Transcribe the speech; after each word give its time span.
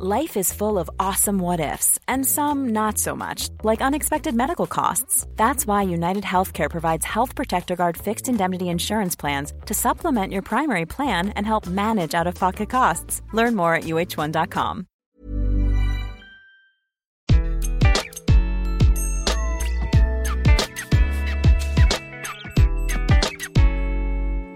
Life 0.00 0.36
is 0.36 0.52
full 0.52 0.78
of 0.78 0.88
awesome 1.00 1.40
what 1.40 1.58
ifs, 1.58 1.98
and 2.06 2.24
some 2.24 2.68
not 2.68 2.98
so 2.98 3.16
much, 3.16 3.48
like 3.64 3.82
unexpected 3.82 4.32
medical 4.32 4.68
costs. 4.68 5.26
That's 5.34 5.66
why 5.66 5.82
United 5.82 6.22
Healthcare 6.22 6.70
provides 6.70 7.04
Health 7.04 7.34
Protector 7.34 7.74
Guard 7.74 7.96
fixed 7.96 8.28
indemnity 8.28 8.68
insurance 8.68 9.16
plans 9.16 9.52
to 9.66 9.74
supplement 9.74 10.32
your 10.32 10.42
primary 10.42 10.86
plan 10.86 11.30
and 11.30 11.44
help 11.44 11.66
manage 11.66 12.14
out 12.14 12.28
of 12.28 12.36
pocket 12.36 12.70
costs. 12.70 13.22
Learn 13.32 13.56
more 13.56 13.74
at 13.74 13.84
uh1.com. 13.84 14.86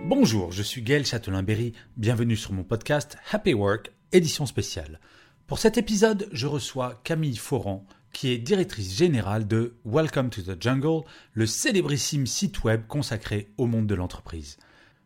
Bonjour, 0.05 0.53
je 0.53 0.63
suis 0.63 0.83
Gaël 0.83 1.05
Châtelain-Berry. 1.05 1.73
Bienvenue 1.97 2.37
sur 2.37 2.53
mon 2.53 2.63
podcast 2.63 3.17
Happy 3.33 3.55
Work, 3.55 3.91
édition 4.13 4.47
spéciale. 4.47 5.01
Pour 5.47 5.59
cet 5.59 5.77
épisode, 5.77 6.29
je 6.33 6.47
reçois 6.47 7.01
Camille 7.05 7.37
Foran, 7.37 7.85
qui 8.13 8.31
est 8.31 8.39
directrice 8.39 8.97
générale 8.97 9.47
de 9.47 9.75
Welcome 9.85 10.31
to 10.31 10.41
the 10.41 10.61
Jungle, 10.61 11.03
le 11.35 11.47
célébrissime 11.47 12.27
site 12.27 12.65
web 12.65 12.87
consacré 12.87 13.53
au 13.59 13.67
monde 13.67 13.87
de 13.87 13.95
l'entreprise. 13.95 14.57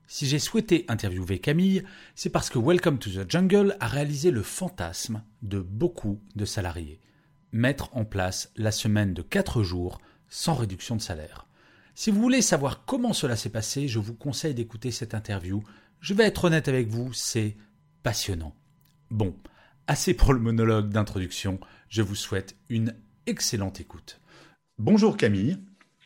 Si 0.07 0.27
j'ai 0.27 0.39
souhaité 0.39 0.85
interviewer 0.89 1.41
Camille, 1.41 1.83
c'est 2.15 2.31
parce 2.31 2.51
que 2.51 2.61
Welcome 2.61 2.99
to 2.99 3.11
the 3.11 3.29
Jungle 3.29 3.77
a 3.81 3.89
réalisé 3.89 4.31
le 4.31 4.43
fantasme 4.43 5.23
de 5.43 5.59
beaucoup 5.59 6.21
de 6.37 6.45
salariés. 6.45 7.01
Mettre 7.51 7.97
en 7.97 8.05
place 8.05 8.53
la 8.57 8.71
semaine 8.71 9.15
de 9.15 9.23
4 9.23 9.63
jours 9.63 10.01
sans 10.29 10.55
réduction 10.55 10.95
de 10.95 11.03
salaire. 11.03 11.49
Si 11.95 12.11
vous 12.11 12.21
voulez 12.21 12.43
savoir 12.43 12.85
comment 12.85 13.15
cela 13.15 13.37
s'est 13.37 13.51
passé, 13.51 13.89
je 13.89 13.99
vous 13.99 14.15
conseille 14.15 14.55
d'écouter 14.55 14.91
cette 14.91 15.15
interview. 15.15 15.65
Je 16.01 16.15
vais 16.15 16.25
être 16.25 16.45
honnête 16.45 16.69
avec 16.69 16.89
vous, 16.89 17.13
c'est 17.15 17.57
passionnant. 18.03 18.55
Bon, 19.11 19.35
Assez 19.89 20.15
pour 20.15 20.33
le 20.33 20.41
monologue 20.41 20.89
d'introduction, 20.89 21.61
je 21.89 22.03
vous 22.03 22.17
souhaite 22.17 22.57
une 22.69 22.97
excellente 23.27 23.81
écoute. 23.81 24.21
Bonjour 24.79 25.17
Camille. 25.17 25.59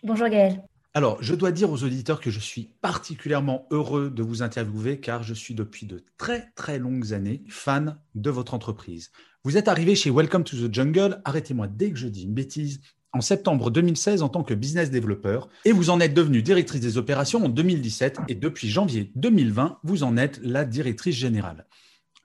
Bonjour 0.02 0.28
Gaël. 0.28 0.62
Alors, 0.92 1.22
je 1.22 1.34
dois 1.34 1.50
dire 1.50 1.70
aux 1.70 1.82
auditeurs 1.82 2.20
que 2.20 2.30
je 2.30 2.40
suis 2.40 2.74
particulièrement 2.82 3.66
heureux 3.70 4.10
de 4.10 4.22
vous 4.22 4.42
interviewer 4.42 5.00
car 5.00 5.22
je 5.22 5.32
suis 5.32 5.54
depuis 5.54 5.86
de 5.86 6.04
très 6.18 6.50
très 6.56 6.78
longues 6.78 7.14
années 7.14 7.42
fan 7.48 7.96
de 8.14 8.28
votre 8.28 8.52
entreprise. 8.52 9.12
Vous 9.44 9.56
êtes 9.56 9.68
arrivé 9.68 9.94
chez 9.94 10.10
Welcome 10.10 10.44
to 10.44 10.56
the 10.56 10.74
Jungle, 10.74 11.22
arrêtez-moi 11.24 11.66
dès 11.66 11.90
que 11.90 11.96
je 11.96 12.08
dis 12.08 12.24
une 12.24 12.34
bêtise, 12.34 12.82
en 13.14 13.22
septembre 13.22 13.70
2016 13.70 14.20
en 14.20 14.28
tant 14.28 14.44
que 14.44 14.52
business 14.52 14.90
developer 14.90 15.40
et 15.64 15.72
vous 15.72 15.88
en 15.88 16.00
êtes 16.00 16.12
devenue 16.12 16.42
directrice 16.42 16.82
des 16.82 16.98
opérations 16.98 17.42
en 17.46 17.48
2017 17.48 18.18
et 18.28 18.34
depuis 18.34 18.68
janvier 18.68 19.10
2020, 19.14 19.78
vous 19.84 20.02
en 20.02 20.18
êtes 20.18 20.38
la 20.42 20.66
directrice 20.66 21.16
générale. 21.16 21.66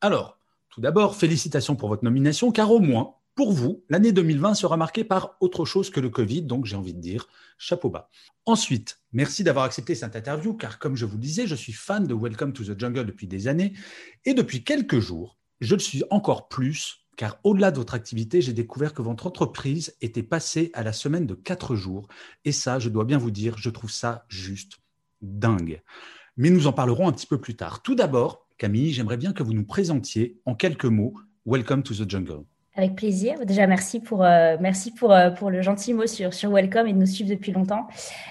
Alors, 0.02 0.35
tout 0.76 0.82
d'abord, 0.82 1.16
félicitations 1.16 1.78
pour 1.78 1.88
votre 1.88 2.04
nomination, 2.04 2.52
car 2.52 2.70
au 2.70 2.82
moins, 2.82 3.16
pour 3.34 3.54
vous, 3.54 3.86
l'année 3.88 4.12
2020 4.12 4.56
sera 4.56 4.76
marquée 4.76 5.06
par 5.06 5.38
autre 5.40 5.64
chose 5.64 5.90
que 5.90 6.02
le 6.02 6.10
Covid, 6.10 6.42
donc 6.42 6.66
j'ai 6.66 6.76
envie 6.76 6.94
de 6.94 7.00
dire 7.00 7.30
chapeau 7.58 7.90
bas. 7.90 8.10
Ensuite, 8.46 9.00
merci 9.14 9.46
d'avoir 9.46 9.64
accepté 9.64 9.96
cette 9.96 10.18
interview, 10.18 10.54
car 10.54 10.78
comme 10.78 10.98
je 10.98 11.06
vous 11.06 11.18
disais, 11.18 11.48
je 11.48 11.56
suis 11.56 11.72
fan 11.72 12.06
de 12.06 12.14
Welcome 12.14 12.52
to 12.52 12.66
the 12.66 12.78
Jungle 12.78 13.06
depuis 13.06 13.26
des 13.26 13.48
années, 13.48 13.72
et 14.26 14.34
depuis 14.34 14.66
quelques 14.66 15.00
jours, 15.00 15.38
je 15.62 15.76
le 15.76 15.80
suis 15.80 16.04
encore 16.10 16.50
plus, 16.50 17.06
car 17.16 17.40
au-delà 17.46 17.72
de 17.72 17.78
votre 17.78 17.94
activité, 17.94 18.42
j'ai 18.42 18.52
découvert 18.52 18.94
que 18.94 19.02
votre 19.02 19.28
entreprise 19.28 19.96
était 20.02 20.24
passée 20.24 20.72
à 20.74 20.84
la 20.84 20.92
semaine 20.92 21.26
de 21.26 21.36
quatre 21.36 21.76
jours, 21.76 22.10
et 22.44 22.52
ça, 22.52 22.80
je 22.80 22.90
dois 22.90 23.06
bien 23.06 23.18
vous 23.18 23.32
dire, 23.32 23.58
je 23.58 23.70
trouve 23.70 23.92
ça 23.92 24.26
juste 24.28 24.74
dingue. 25.22 25.82
Mais 26.36 26.50
nous 26.50 26.68
en 26.68 26.74
parlerons 26.74 27.08
un 27.08 27.14
petit 27.14 27.28
peu 27.28 27.40
plus 27.40 27.56
tard. 27.56 27.82
Tout 27.82 27.96
d'abord, 27.96 28.45
Camille, 28.58 28.94
j'aimerais 28.94 29.18
bien 29.18 29.34
que 29.34 29.44
vous 29.44 29.54
nous 29.54 29.66
présentiez 29.66 30.40
en 30.46 30.56
quelques 30.56 30.86
mots 30.86 31.14
Welcome 31.46 31.84
to 31.84 31.94
the 31.94 32.10
Jungle. 32.10 32.46
Avec 32.78 32.96
plaisir. 32.96 33.46
Déjà, 33.46 33.68
merci 33.68 34.00
pour, 34.00 34.24
euh, 34.24 34.56
merci 34.62 34.92
pour, 34.92 35.14
euh, 35.14 35.30
pour 35.30 35.50
le 35.50 35.62
gentil 35.62 35.94
mot 35.94 36.08
sur, 36.08 36.34
sur 36.34 36.52
Welcome 36.52 36.88
et 36.88 36.94
de 36.94 36.98
nous 36.98 37.06
suivre 37.06 37.30
depuis 37.30 37.52
longtemps. 37.52 37.88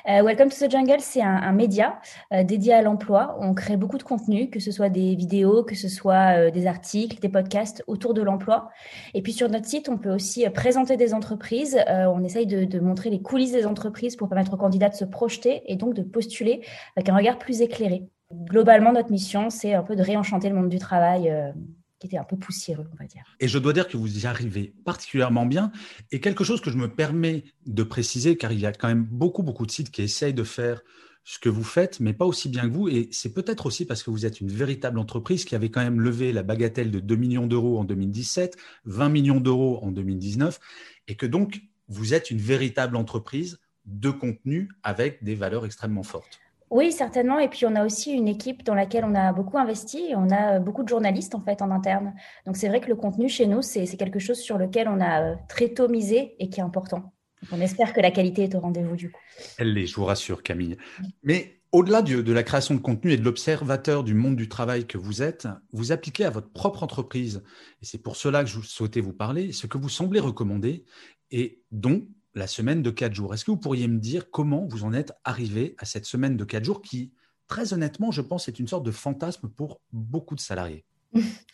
Euh, 0.08 0.22
Welcome 0.22 0.48
to 0.48 0.67
the 0.67 0.70
Jungle, 0.70 1.00
c'est 1.00 1.22
un, 1.22 1.52
média 1.52 2.01
dédié 2.45 2.73
à 2.73 2.80
l'emploi. 2.80 3.36
On 3.40 3.52
crée 3.52 3.77
beaucoup 3.77 3.98
de 3.98 4.02
contenu, 4.02 4.48
que 4.48 4.61
ce 4.61 4.70
soit 4.70 4.89
des 4.89 5.14
vidéos, 5.14 5.63
que 5.63 5.74
ce 5.74 5.89
soit 5.89 6.51
des 6.51 6.67
articles, 6.67 7.20
des 7.20 7.29
podcasts 7.29 7.84
autour 7.86 8.14
de 8.14 8.23
l'emploi. 8.23 8.70
Et 9.13 9.20
puis 9.20 9.33
sur 9.33 9.48
notre 9.51 9.67
site, 9.67 9.89
on 9.89 9.98
peut 9.98 10.11
aussi 10.11 10.48
présenter 10.51 10.96
des 10.96 11.14
entreprises. 11.14 11.79
on 11.89 12.24
essaye 12.24 12.46
de, 12.46 12.64
de, 12.64 12.80
montrer 12.80 13.11
les 13.11 13.23
coulisses 13.23 13.52
des 13.52 13.67
entreprises 13.67 14.17
pour 14.17 14.29
permettre 14.29 14.55
aux 14.55 14.58
candidats 14.58 14.89
de 14.89 14.95
se 14.95 15.05
projeter 15.05 15.63
et 15.67 15.77
donc 15.77 15.95
de 15.95 16.02
postuler 16.02 16.63
avec 16.96 17.08
un 17.08 17.17
regard 17.17 17.39
plus 17.39 17.61
éclairé 17.61 18.08
globalement, 18.33 18.92
notre 18.92 19.11
mission, 19.11 19.51
c'est 19.51 19.74
un 19.74 19.83
peu 19.83 19.96
de 19.96 20.02
réenchanter 20.02 20.48
le 20.48 20.55
monde 20.55 20.68
du 20.68 20.79
travail 20.79 21.30
euh, 21.30 21.52
qui 21.98 22.07
était 22.07 22.18
un 22.18 22.24
peu 22.24 22.36
poussiéreux, 22.36 22.86
on 22.92 22.96
va 22.96 23.07
dire. 23.07 23.24
Et 23.40 23.48
je 23.48 23.58
dois 23.58 23.73
dire 23.73 23.89
que 23.89 23.96
vous 23.96 24.24
y 24.24 24.27
arrivez 24.27 24.74
particulièrement 24.85 25.46
bien. 25.46 25.73
Et 26.11 26.20
quelque 26.20 26.45
chose 26.45 26.61
que 26.61 26.70
je 26.70 26.77
me 26.77 26.89
permets 26.89 27.45
de 27.67 27.83
préciser, 27.83 28.36
car 28.36 28.52
il 28.52 28.61
y 28.61 28.67
a 28.67 28.73
quand 28.73 28.89
même 28.89 29.05
beaucoup, 29.05 29.42
beaucoup 29.42 29.67
de 29.67 29.70
sites 29.70 29.90
qui 29.90 30.02
essayent 30.02 30.34
de 30.34 30.45
faire 30.45 30.83
ce 31.24 31.39
que 31.39 31.48
vous 31.48 31.64
faites, 31.64 32.01
mais 32.01 32.13
pas 32.13 32.27
aussi 32.27 32.51
bien 32.51 32.68
que 32.68 32.74
vous. 32.74 32.89
Et 32.89 33.08
c'est 33.11 33.33
peut-être 33.33 33.67
aussi 33.67 33.86
parce 33.86 34.02
que 34.02 34.11
vous 34.11 34.27
êtes 34.27 34.40
une 34.40 34.51
véritable 34.51 34.98
entreprise 34.98 35.45
qui 35.45 35.55
avait 35.55 35.70
quand 35.70 35.83
même 35.83 36.01
levé 36.01 36.33
la 36.33 36.42
bagatelle 36.42 36.90
de 36.90 37.01
2 37.01 37.17
millions 37.17 37.46
d'euros 37.46 37.79
en 37.79 37.84
2017, 37.84 38.57
20 38.84 39.08
millions 39.08 39.40
d'euros 39.40 39.79
en 39.83 39.90
2019, 39.90 40.61
et 41.08 41.14
que 41.17 41.27
donc 41.27 41.63
vous 41.89 42.13
êtes 42.13 42.30
une 42.30 42.39
véritable 42.39 42.96
entreprise 42.96 43.58
de 43.86 44.11
contenu 44.11 44.68
avec 44.83 45.23
des 45.24 45.34
valeurs 45.34 45.64
extrêmement 45.64 46.02
fortes. 46.02 46.40
Oui, 46.74 46.90
certainement. 46.90 47.39
Et 47.39 47.48
puis, 47.48 47.67
on 47.67 47.77
a 47.77 47.86
aussi 47.86 48.11
une 48.11 48.27
équipe 48.27 48.64
dans 48.64 48.74
laquelle 48.74 49.05
on 49.05 49.14
a 49.14 49.33
beaucoup 49.33 49.58
investi 49.58 50.12
on 50.17 50.29
a 50.30 50.58
beaucoup 50.58 50.83
de 50.83 50.89
journalistes, 50.89 51.36
en 51.36 51.40
fait, 51.40 51.62
en 51.62 51.70
interne. 51.70 52.14
Donc, 52.46 52.57
c'est 52.57 52.67
vrai 52.67 52.80
que 52.80 52.89
le 52.89 52.96
contenu 52.96 53.29
chez 53.29 53.46
nous, 53.46 53.62
c'est 53.62 53.86
quelque 53.96 54.18
chose 54.18 54.39
sur 54.39 54.58
lequel 54.58 54.89
on 54.89 55.01
a 55.01 55.23
euh, 55.23 55.34
très 55.48 55.68
tôt 55.68 55.86
misé 55.86 56.34
et 56.40 56.48
qui 56.48 56.58
est 56.58 56.64
important. 56.64 57.14
on 57.52 57.61
espère 57.61 57.92
que 57.92 58.01
la 58.01 58.11
qualité 58.11 58.42
est 58.42 58.57
au 58.57 58.61
rendez-vous 58.61 58.96
du 58.96 59.13
coup. 59.13 59.20
Elle 59.57 59.73
l'est, 59.73 59.86
je 59.86 59.95
vous 59.95 60.05
rassure, 60.05 60.42
Camille. 60.42 60.77
Mais 61.23 61.61
au-delà 61.70 62.02
de, 62.02 62.33
la 62.33 62.42
création 62.42 62.74
de 62.74 62.80
contenu 62.80 63.13
et 63.13 63.17
de 63.18 63.23
l'observateur 63.23 64.02
du 64.02 64.14
monde 64.14 64.34
du 64.34 64.48
travail 64.48 64.84
que 64.84 64.98
vous 64.98 65.23
êtes, 65.23 65.46
vous 65.73 65.92
appliquez 65.92 66.24
à 66.24 66.30
votre 66.30 66.51
propre 66.51 66.83
entreprise. 66.83 67.45
Et 67.83 67.84
c'est 67.84 68.02
pour 68.02 68.17
cela 68.17 68.42
que 68.42 68.51
je 68.51 68.58
souhaitais 68.61 69.01
vous 69.01 69.13
parler, 69.13 69.52
ce 69.52 69.68
que 69.68 69.79
vous 69.79 69.89
semblez 69.89 70.18
recommander 70.18 70.84
et 71.30 71.63
dont 71.70 72.05
la 72.34 72.46
semaine 72.46 72.83
de 72.83 72.90
quatre 72.90 73.14
jours. 73.14 73.34
Est-ce 73.34 73.45
que 73.45 73.50
vous 73.50 73.56
pourriez 73.56 73.89
me 73.89 73.98
dire 73.98 74.30
comment 74.30 74.67
vous 74.67 74.84
en 74.84 74.92
êtes 74.92 75.12
arrivé 75.24 75.74
à 75.78 75.84
cette 75.84 76.06
semaine 76.06 76.36
de 76.36 76.45
quatre 76.45 76.64
jours 76.64 76.83
qui, 76.83 77.12
très 77.48 77.72
honnêtement, 77.72 78.11
je 78.11 78.22
pense, 78.22 78.48
est 78.48 78.58
une 78.58 78.68
sorte 78.68 78.84
de 78.84 78.90
fantasme 78.90 79.48
pour 79.48 79.80
beaucoup 79.92 80.34
de 80.34 80.40
salariés? 80.40 80.84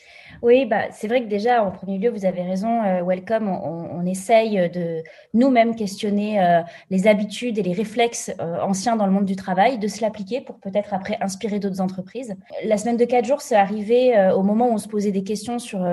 Oui, 0.43 0.65
bah, 0.65 0.85
c'est 0.91 1.07
vrai 1.07 1.23
que 1.23 1.29
déjà, 1.29 1.63
en 1.63 1.71
premier 1.71 1.99
lieu, 1.99 2.09
vous 2.09 2.25
avez 2.25 2.43
raison, 2.43 2.83
euh, 2.83 3.03
Welcome, 3.03 3.49
on, 3.49 4.07
essaye 4.07 4.71
de 4.71 5.03
nous-mêmes 5.35 5.77
questionner 5.77 6.43
euh, 6.43 6.63
les 6.89 7.07
habitudes 7.07 7.59
et 7.59 7.63
les 7.63 7.75
réflexes 7.75 8.33
euh, 8.41 8.59
anciens 8.63 8.97
dans 8.97 9.05
le 9.05 9.13
monde 9.13 9.27
du 9.27 9.37
travail, 9.37 9.79
de 9.79 9.87
se 9.87 10.01
l'appliquer 10.01 10.41
pour 10.41 10.59
peut-être 10.59 10.95
après 10.95 11.19
inspirer 11.21 11.59
d'autres 11.59 11.83
entreprises. 11.83 12.35
La 12.65 12.79
semaine 12.79 12.97
de 12.97 13.05
quatre 13.05 13.27
jours, 13.27 13.43
c'est 13.43 13.55
arrivé 13.55 14.31
au 14.35 14.43
moment 14.43 14.69
où 14.69 14.73
on 14.73 14.79
se 14.79 14.89
posait 14.89 15.13
des 15.13 15.23
questions 15.23 15.59
sur 15.59 15.87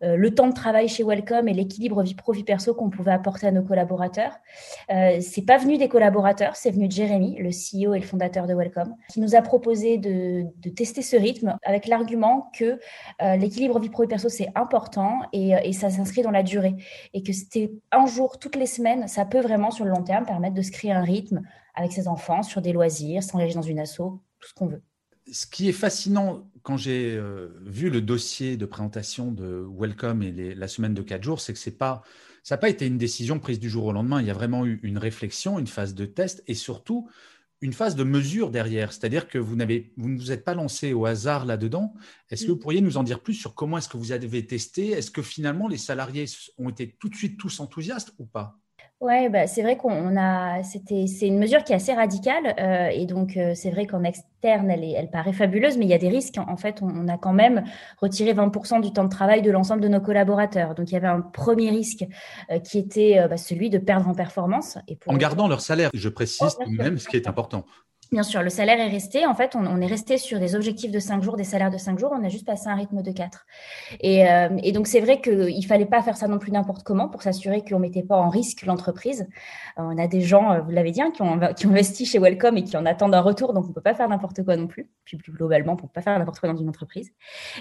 le 0.00 0.34
temps 0.34 0.48
de 0.48 0.54
travail 0.54 0.88
chez 0.88 1.04
Welcome 1.04 1.48
et 1.48 1.52
l'équilibre 1.52 2.02
vie 2.02 2.14
pro-vie 2.14 2.44
perso 2.44 2.74
qu'on 2.74 2.88
pouvait 2.88 3.12
apporter 3.12 3.46
à 3.46 3.50
nos 3.52 3.62
collaborateurs. 3.62 4.32
c'est 4.88 5.44
pas 5.46 5.58
venu 5.58 5.76
des 5.76 5.88
collaborateurs, 5.88 6.56
c'est 6.56 6.70
venu 6.70 6.88
de 6.88 6.92
Jérémy, 6.92 7.36
le 7.38 7.50
CEO 7.50 7.94
et 7.94 7.98
le 7.98 8.06
fondateur 8.06 8.46
de 8.46 8.54
Welcome, 8.54 8.94
qui 9.10 9.20
nous 9.20 9.34
a 9.34 9.42
proposé 9.42 9.98
de 9.98 10.46
tester 10.70 11.02
ce 11.02 11.16
rythme 11.16 11.58
avec 11.64 11.86
l'argument 11.86 12.50
que 12.58 12.78
euh, 13.22 13.36
l'équilibre 13.36 13.78
vie 13.78 13.88
pro 13.88 14.04
et 14.04 14.06
perso, 14.06 14.28
c'est 14.28 14.48
important 14.54 15.22
et, 15.32 15.54
euh, 15.54 15.60
et 15.62 15.72
ça 15.72 15.90
s'inscrit 15.90 16.22
dans 16.22 16.30
la 16.30 16.42
durée. 16.42 16.74
Et 17.14 17.22
que 17.22 17.32
c'était 17.32 17.72
un 17.92 18.06
jour 18.06 18.38
toutes 18.38 18.56
les 18.56 18.66
semaines, 18.66 19.08
ça 19.08 19.24
peut 19.24 19.40
vraiment, 19.40 19.70
sur 19.70 19.84
le 19.84 19.90
long 19.90 20.02
terme, 20.02 20.24
permettre 20.24 20.54
de 20.54 20.62
se 20.62 20.70
créer 20.70 20.92
un 20.92 21.02
rythme 21.02 21.42
avec 21.74 21.92
ses 21.92 22.08
enfants, 22.08 22.42
sur 22.42 22.62
des 22.62 22.72
loisirs, 22.72 23.22
s'engager 23.22 23.54
dans 23.54 23.62
une 23.62 23.78
asso, 23.78 24.20
tout 24.38 24.48
ce 24.48 24.54
qu'on 24.54 24.66
veut. 24.66 24.82
Ce 25.32 25.46
qui 25.46 25.68
est 25.68 25.72
fascinant 25.72 26.50
quand 26.62 26.76
j'ai 26.76 27.14
euh, 27.16 27.48
vu 27.64 27.90
le 27.90 28.00
dossier 28.00 28.56
de 28.56 28.66
présentation 28.66 29.32
de 29.32 29.66
Welcome 29.78 30.22
et 30.22 30.54
la 30.54 30.68
semaine 30.68 30.94
de 30.94 31.02
quatre 31.02 31.22
jours, 31.22 31.40
c'est 31.40 31.52
que 31.52 31.58
c'est 31.58 31.78
pas, 31.78 32.02
ça 32.42 32.56
n'a 32.56 32.58
pas 32.58 32.68
été 32.68 32.86
une 32.86 32.98
décision 32.98 33.38
prise 33.38 33.60
du 33.60 33.70
jour 33.70 33.84
au 33.84 33.92
lendemain. 33.92 34.20
Il 34.20 34.26
y 34.26 34.30
a 34.30 34.34
vraiment 34.34 34.66
eu 34.66 34.80
une 34.82 34.98
réflexion, 34.98 35.58
une 35.58 35.66
phase 35.66 35.94
de 35.94 36.04
test 36.04 36.42
et 36.46 36.54
surtout 36.54 37.08
une 37.60 37.72
phase 37.72 37.94
de 37.94 38.04
mesure 38.04 38.50
derrière, 38.50 38.92
c'est-à-dire 38.92 39.28
que 39.28 39.38
vous 39.38 39.54
n'avez, 39.54 39.92
vous 39.96 40.08
ne 40.08 40.18
vous 40.18 40.32
êtes 40.32 40.44
pas 40.44 40.54
lancé 40.54 40.92
au 40.92 41.04
hasard 41.04 41.44
là-dedans. 41.44 41.92
Est-ce 42.30 42.44
que 42.44 42.50
vous 42.50 42.56
mm. 42.56 42.60
pourriez 42.60 42.80
nous 42.80 42.96
en 42.96 43.02
dire 43.02 43.20
plus 43.20 43.34
sur 43.34 43.54
comment 43.54 43.78
est-ce 43.78 43.88
que 43.88 43.98
vous 43.98 44.12
avez 44.12 44.46
testé? 44.46 44.90
Est-ce 44.90 45.10
que 45.10 45.22
finalement 45.22 45.68
les 45.68 45.76
salariés 45.76 46.24
ont 46.58 46.70
été 46.70 46.96
tout 46.98 47.08
de 47.08 47.14
suite 47.14 47.38
tous 47.38 47.60
enthousiastes 47.60 48.14
ou 48.18 48.24
pas? 48.24 48.58
Ouais, 49.00 49.30
bah, 49.30 49.46
c'est 49.46 49.62
vrai 49.62 49.78
qu'on 49.78 50.14
a, 50.18 50.62
c'était, 50.62 51.06
c'est 51.06 51.26
une 51.26 51.38
mesure 51.38 51.64
qui 51.64 51.72
est 51.72 51.76
assez 51.76 51.94
radicale 51.94 52.54
euh, 52.60 52.88
et 52.88 53.06
donc 53.06 53.38
euh, 53.38 53.54
c'est 53.54 53.70
vrai 53.70 53.86
qu'en 53.86 54.04
externe 54.04 54.70
elle, 54.70 54.84
est, 54.84 54.90
elle 54.90 55.08
paraît 55.08 55.32
fabuleuse, 55.32 55.78
mais 55.78 55.86
il 55.86 55.90
y 55.90 55.94
a 55.94 55.98
des 55.98 56.10
risques. 56.10 56.36
En, 56.36 56.58
fait, 56.58 56.82
on, 56.82 57.08
a 57.08 57.16
quand 57.16 57.32
même 57.32 57.64
retiré 57.98 58.34
20% 58.34 58.82
du 58.82 58.92
temps 58.92 59.04
de 59.04 59.08
travail 59.08 59.40
de 59.40 59.50
l'ensemble 59.50 59.80
de 59.80 59.88
nos 59.88 60.02
collaborateurs. 60.02 60.74
Donc 60.74 60.90
il 60.90 60.94
y 60.94 60.96
avait 60.98 61.06
un 61.06 61.22
premier 61.22 61.70
risque 61.70 62.04
euh, 62.50 62.58
qui 62.58 62.78
était 62.78 63.26
bah, 63.26 63.38
celui 63.38 63.70
de 63.70 63.78
perdre 63.78 64.06
en 64.06 64.14
performance. 64.14 64.76
Et 64.86 64.96
pour 64.96 65.14
en 65.14 65.16
gardant 65.16 65.48
leur 65.48 65.62
salaire, 65.62 65.88
je 65.94 66.08
précise 66.10 66.58
tout 66.62 66.70
même 66.70 66.98
ce 66.98 67.08
qui 67.08 67.16
est 67.16 67.26
important. 67.26 67.64
Bien 68.12 68.24
sûr, 68.24 68.42
le 68.42 68.50
salaire 68.50 68.80
est 68.80 68.88
resté. 68.88 69.24
En 69.24 69.36
fait, 69.36 69.54
on, 69.54 69.80
est 69.80 69.86
resté 69.86 70.18
sur 70.18 70.40
des 70.40 70.56
objectifs 70.56 70.90
de 70.90 70.98
5 70.98 71.22
jours, 71.22 71.36
des 71.36 71.44
salaires 71.44 71.70
de 71.70 71.78
5 71.78 71.96
jours. 71.96 72.10
On 72.12 72.24
a 72.24 72.28
juste 72.28 72.44
passé 72.44 72.66
un 72.66 72.74
rythme 72.74 73.02
de 73.02 73.12
4. 73.12 73.46
Et, 74.00 74.28
euh, 74.28 74.48
et 74.64 74.72
donc, 74.72 74.88
c'est 74.88 74.98
vrai 74.98 75.20
qu'il 75.20 75.56
ne 75.56 75.66
fallait 75.66 75.86
pas 75.86 76.02
faire 76.02 76.16
ça 76.16 76.26
non 76.26 76.40
plus 76.40 76.50
n'importe 76.50 76.82
comment 76.82 77.08
pour 77.08 77.22
s'assurer 77.22 77.62
qu'on 77.62 77.76
ne 77.76 77.82
mettait 77.82 78.02
pas 78.02 78.16
en 78.16 78.28
risque 78.28 78.66
l'entreprise. 78.66 79.28
Euh, 79.78 79.82
on 79.82 79.96
a 79.96 80.08
des 80.08 80.22
gens, 80.22 80.50
euh, 80.50 80.60
vous 80.60 80.72
l'avez 80.72 80.90
dit, 80.90 81.00
hein, 81.00 81.12
qui, 81.12 81.22
ont, 81.22 81.38
qui 81.56 81.68
ont 81.68 81.70
investi 81.70 82.04
chez 82.04 82.18
Welcome 82.18 82.56
et 82.56 82.64
qui 82.64 82.76
en 82.76 82.84
attendent 82.84 83.14
un 83.14 83.20
retour. 83.20 83.52
Donc, 83.52 83.66
on 83.66 83.68
ne 83.68 83.74
peut 83.74 83.80
pas 83.80 83.94
faire 83.94 84.08
n'importe 84.08 84.42
quoi 84.42 84.56
non 84.56 84.66
plus. 84.66 84.90
Puis, 85.04 85.16
plus 85.16 85.30
globalement, 85.30 85.74
on 85.74 85.76
peut 85.76 85.86
pas 85.86 86.02
faire 86.02 86.18
n'importe 86.18 86.40
quoi 86.40 86.48
dans 86.48 86.58
une 86.58 86.68
entreprise. 86.68 87.12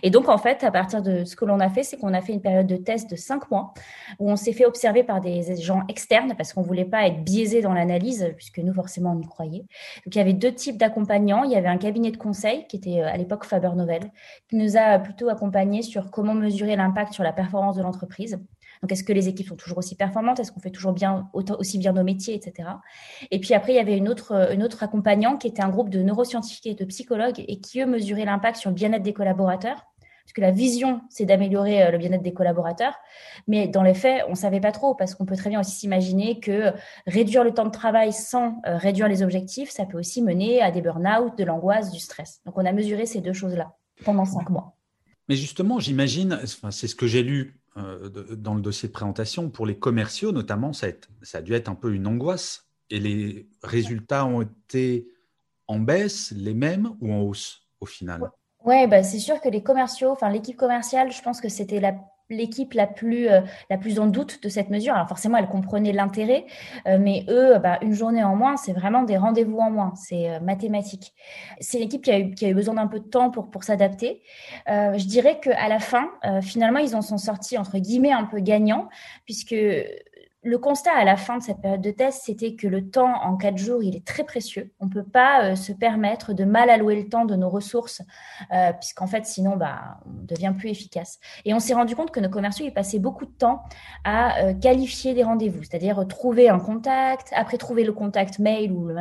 Et 0.01 0.09
donc, 0.09 0.29
en 0.29 0.39
fait, 0.39 0.63
à 0.63 0.71
partir 0.71 1.03
de 1.03 1.25
ce 1.25 1.35
que 1.35 1.45
l'on 1.45 1.59
a 1.59 1.69
fait, 1.69 1.83
c'est 1.83 1.97
qu'on 1.97 2.15
a 2.15 2.21
fait 2.21 2.33
une 2.33 2.41
période 2.41 2.65
de 2.65 2.77
test 2.77 3.07
de 3.11 3.15
5 3.15 3.51
mois 3.51 3.75
où 4.17 4.31
on 4.31 4.35
s'est 4.35 4.53
fait 4.53 4.65
observer 4.65 5.03
par 5.03 5.21
des 5.21 5.61
gens 5.61 5.83
externes 5.89 6.33
parce 6.35 6.53
qu'on 6.53 6.61
ne 6.61 6.65
voulait 6.65 6.85
pas 6.85 7.05
être 7.05 7.23
biaisé 7.23 7.61
dans 7.61 7.73
l'analyse 7.73 8.33
puisque 8.35 8.57
nous, 8.57 8.73
forcément, 8.73 9.11
on 9.15 9.21
y 9.21 9.27
croyait. 9.27 9.59
Donc, 10.05 10.15
il 10.15 10.17
y 10.17 10.21
avait 10.21 10.38
deux 10.39 10.53
types 10.53 10.77
d'accompagnement 10.77 11.43
il 11.43 11.51
y 11.51 11.55
avait 11.55 11.67
un 11.67 11.77
cabinet 11.77 12.11
de 12.11 12.17
conseil 12.17 12.65
qui 12.67 12.77
était 12.77 13.01
euh, 13.01 13.07
à 13.07 13.17
l'époque 13.17 13.45
Faber 13.45 13.71
Novel, 13.75 14.11
qui 14.49 14.55
nous 14.55 14.77
a 14.77 14.97
plutôt 14.99 15.29
accompagnés 15.29 15.81
sur 15.81 16.09
comment 16.09 16.33
mesurer 16.33 16.75
l'impact 16.75 17.13
sur 17.13 17.23
la 17.23 17.33
performance 17.33 17.75
de 17.75 17.83
l'entreprise. 17.83 18.39
Donc, 18.81 18.91
est-ce 18.91 19.03
que 19.03 19.11
les 19.11 19.27
équipes 19.27 19.47
sont 19.47 19.57
toujours 19.57 19.79
aussi 19.79 19.95
performantes? 19.95 20.39
Est-ce 20.39 20.51
qu'on 20.51 20.61
fait 20.61 20.69
toujours 20.69 20.93
bien, 20.93 21.29
aussi 21.33 21.77
bien 21.77 21.91
nos 21.91 22.03
métiers, 22.03 22.33
etc. 22.33 22.69
Et 23.29 23.39
puis 23.39 23.53
après, 23.53 23.73
il 23.73 23.75
y 23.75 23.79
avait 23.79 23.97
une 23.97 24.07
autre, 24.07 24.31
euh, 24.31 24.53
une 24.53 24.63
autre 24.63 24.83
accompagnant 24.83 25.37
qui 25.37 25.47
était 25.47 25.61
un 25.61 25.69
groupe 25.69 25.89
de 25.89 26.01
neuroscientifiques 26.01 26.67
et 26.67 26.75
de 26.75 26.85
psychologues 26.85 27.43
et 27.45 27.59
qui, 27.59 27.81
eux, 27.81 27.85
mesuraient 27.85 28.25
l'impact 28.25 28.57
sur 28.57 28.69
le 28.69 28.75
bien-être 28.75 29.03
des 29.03 29.13
collaborateurs 29.13 29.85
parce 30.29 30.35
que 30.35 30.41
la 30.41 30.51
vision, 30.51 31.01
c'est 31.09 31.25
d'améliorer 31.25 31.81
euh, 31.81 31.89
le 31.89 31.97
bien-être 31.97 32.21
des 32.21 32.35
collaborateurs. 32.35 32.93
Mais 33.47 33.67
dans 33.67 33.81
les 33.81 33.95
faits, 33.95 34.25
on 34.27 34.31
ne 34.31 34.35
savait 34.35 34.59
pas 34.59 34.71
trop, 34.71 34.93
parce 34.93 35.15
qu'on 35.15 35.25
peut 35.25 35.35
très 35.35 35.49
bien 35.49 35.59
aussi 35.59 35.71
s'imaginer 35.71 36.39
que 36.39 36.71
réduire 37.07 37.43
le 37.43 37.51
temps 37.51 37.65
de 37.65 37.71
travail 37.71 38.13
sans 38.13 38.61
euh, 38.67 38.77
réduire 38.77 39.07
les 39.07 39.23
objectifs, 39.23 39.71
ça 39.71 39.87
peut 39.87 39.97
aussi 39.97 40.21
mener 40.21 40.61
à 40.61 40.69
des 40.69 40.81
burn-out, 40.81 41.35
de 41.35 41.43
l'angoisse, 41.43 41.89
du 41.89 41.97
stress. 41.97 42.41
Donc 42.45 42.59
on 42.59 42.65
a 42.67 42.71
mesuré 42.71 43.07
ces 43.07 43.21
deux 43.21 43.33
choses-là 43.33 43.73
pendant 44.05 44.23
cinq 44.23 44.51
mois. 44.51 44.75
Mais 45.29 45.35
justement, 45.35 45.79
j'imagine, 45.79 46.39
c'est 46.69 46.87
ce 46.87 46.95
que 46.95 47.07
j'ai 47.07 47.23
lu 47.23 47.59
euh, 47.77 48.09
dans 48.35 48.53
le 48.53 48.61
dossier 48.61 48.87
de 48.87 48.93
présentation, 48.93 49.49
pour 49.49 49.65
les 49.65 49.79
commerciaux 49.79 50.31
notamment, 50.31 50.73
ça 50.73 50.85
a, 50.85 50.91
ça 51.23 51.39
a 51.39 51.41
dû 51.41 51.55
être 51.55 51.69
un 51.69 51.75
peu 51.75 51.91
une 51.91 52.05
angoisse. 52.05 52.67
Et 52.91 52.99
les 52.99 53.49
résultats 53.63 54.27
ont 54.27 54.43
été 54.43 55.07
en 55.65 55.79
baisse, 55.79 56.31
les 56.37 56.53
mêmes 56.53 56.91
ou 57.01 57.11
en 57.11 57.21
hausse 57.21 57.63
au 57.79 57.87
final? 57.87 58.21
Ouais, 58.21 58.29
bah, 58.65 59.03
c'est 59.03 59.19
sûr 59.19 59.41
que 59.41 59.49
les 59.49 59.63
commerciaux, 59.63 60.11
enfin 60.11 60.29
l'équipe 60.29 60.57
commerciale, 60.57 61.11
je 61.11 61.21
pense 61.21 61.41
que 61.41 61.49
c'était 61.49 61.79
la 61.79 61.93
l'équipe 62.29 62.73
la 62.73 62.87
plus 62.87 63.27
euh, 63.27 63.41
la 63.69 63.77
plus 63.77 63.99
en 63.99 64.07
doute 64.07 64.41
de 64.43 64.49
cette 64.49 64.69
mesure. 64.69 64.93
Alors 64.93 65.07
forcément, 65.07 65.37
elle 65.37 65.47
comprenait 65.47 65.91
l'intérêt, 65.91 66.45
euh, 66.87 66.97
mais 66.99 67.25
eux, 67.29 67.57
bah, 67.57 67.79
une 67.81 67.93
journée 67.93 68.23
en 68.23 68.35
moins, 68.35 68.57
c'est 68.57 68.73
vraiment 68.73 69.03
des 69.03 69.17
rendez-vous 69.17 69.57
en 69.57 69.71
moins, 69.71 69.93
c'est 69.95 70.29
euh, 70.29 70.39
mathématique. 70.39 71.13
C'est 71.59 71.79
l'équipe 71.79 72.03
qui 72.03 72.11
a 72.11 72.19
eu 72.19 72.31
qui 72.31 72.45
a 72.45 72.49
eu 72.49 72.53
besoin 72.53 72.75
d'un 72.75 72.87
peu 72.87 72.99
de 72.99 73.07
temps 73.07 73.31
pour 73.31 73.49
pour 73.49 73.63
s'adapter. 73.63 74.21
je 74.67 75.05
dirais 75.05 75.39
que 75.39 75.49
à 75.49 75.67
la 75.67 75.79
fin, 75.79 76.09
finalement, 76.41 76.79
ils 76.79 76.95
en 76.95 77.01
sont 77.01 77.17
sortis 77.17 77.57
entre 77.57 77.77
guillemets 77.77 78.11
un 78.11 78.25
peu 78.25 78.39
gagnants, 78.39 78.89
puisque 79.25 79.55
le 80.41 80.57
constat 80.57 80.93
à 80.93 81.03
la 81.03 81.17
fin 81.17 81.37
de 81.37 81.43
cette 81.43 81.61
période 81.61 81.81
de 81.81 81.91
test, 81.91 82.21
c'était 82.23 82.55
que 82.55 82.67
le 82.67 82.89
temps 82.89 83.13
en 83.23 83.35
quatre 83.35 83.57
jours, 83.57 83.83
il 83.83 83.95
est 83.95 84.05
très 84.05 84.23
précieux. 84.23 84.71
On 84.79 84.85
ne 84.85 84.89
peut 84.89 85.03
pas 85.03 85.43
euh, 85.43 85.55
se 85.55 85.73
permettre 85.73 86.31
de 86.31 86.45
mal 86.45 86.69
allouer 86.69 86.95
le 86.95 87.09
temps 87.09 87.25
de 87.25 87.35
nos 87.35 87.49
ressources, 87.49 88.01
euh, 88.53 88.71
puisqu'en 88.71 89.07
fait, 89.07 89.25
sinon, 89.25 89.57
bah, 89.57 89.99
on 90.05 90.23
devient 90.23 90.53
plus 90.57 90.69
efficace. 90.69 91.19
Et 91.43 91.53
on 91.53 91.59
s'est 91.59 91.73
rendu 91.73 91.93
compte 91.93 92.11
que 92.11 92.21
nos 92.21 92.29
commerciaux, 92.29 92.65
ils 92.65 92.73
passaient 92.73 92.99
beaucoup 92.99 93.25
de 93.25 93.31
temps 93.31 93.63
à 94.05 94.39
euh, 94.39 94.53
qualifier 94.53 95.13
des 95.13 95.23
rendez-vous, 95.23 95.63
c'est-à-dire 95.63 96.07
trouver 96.07 96.47
un 96.47 96.59
contact, 96.59 97.31
après 97.35 97.57
trouver 97.57 97.83
le 97.83 97.91
contact 97.91 98.39
mail 98.39 98.71
ou 98.71 98.87
le 98.87 98.95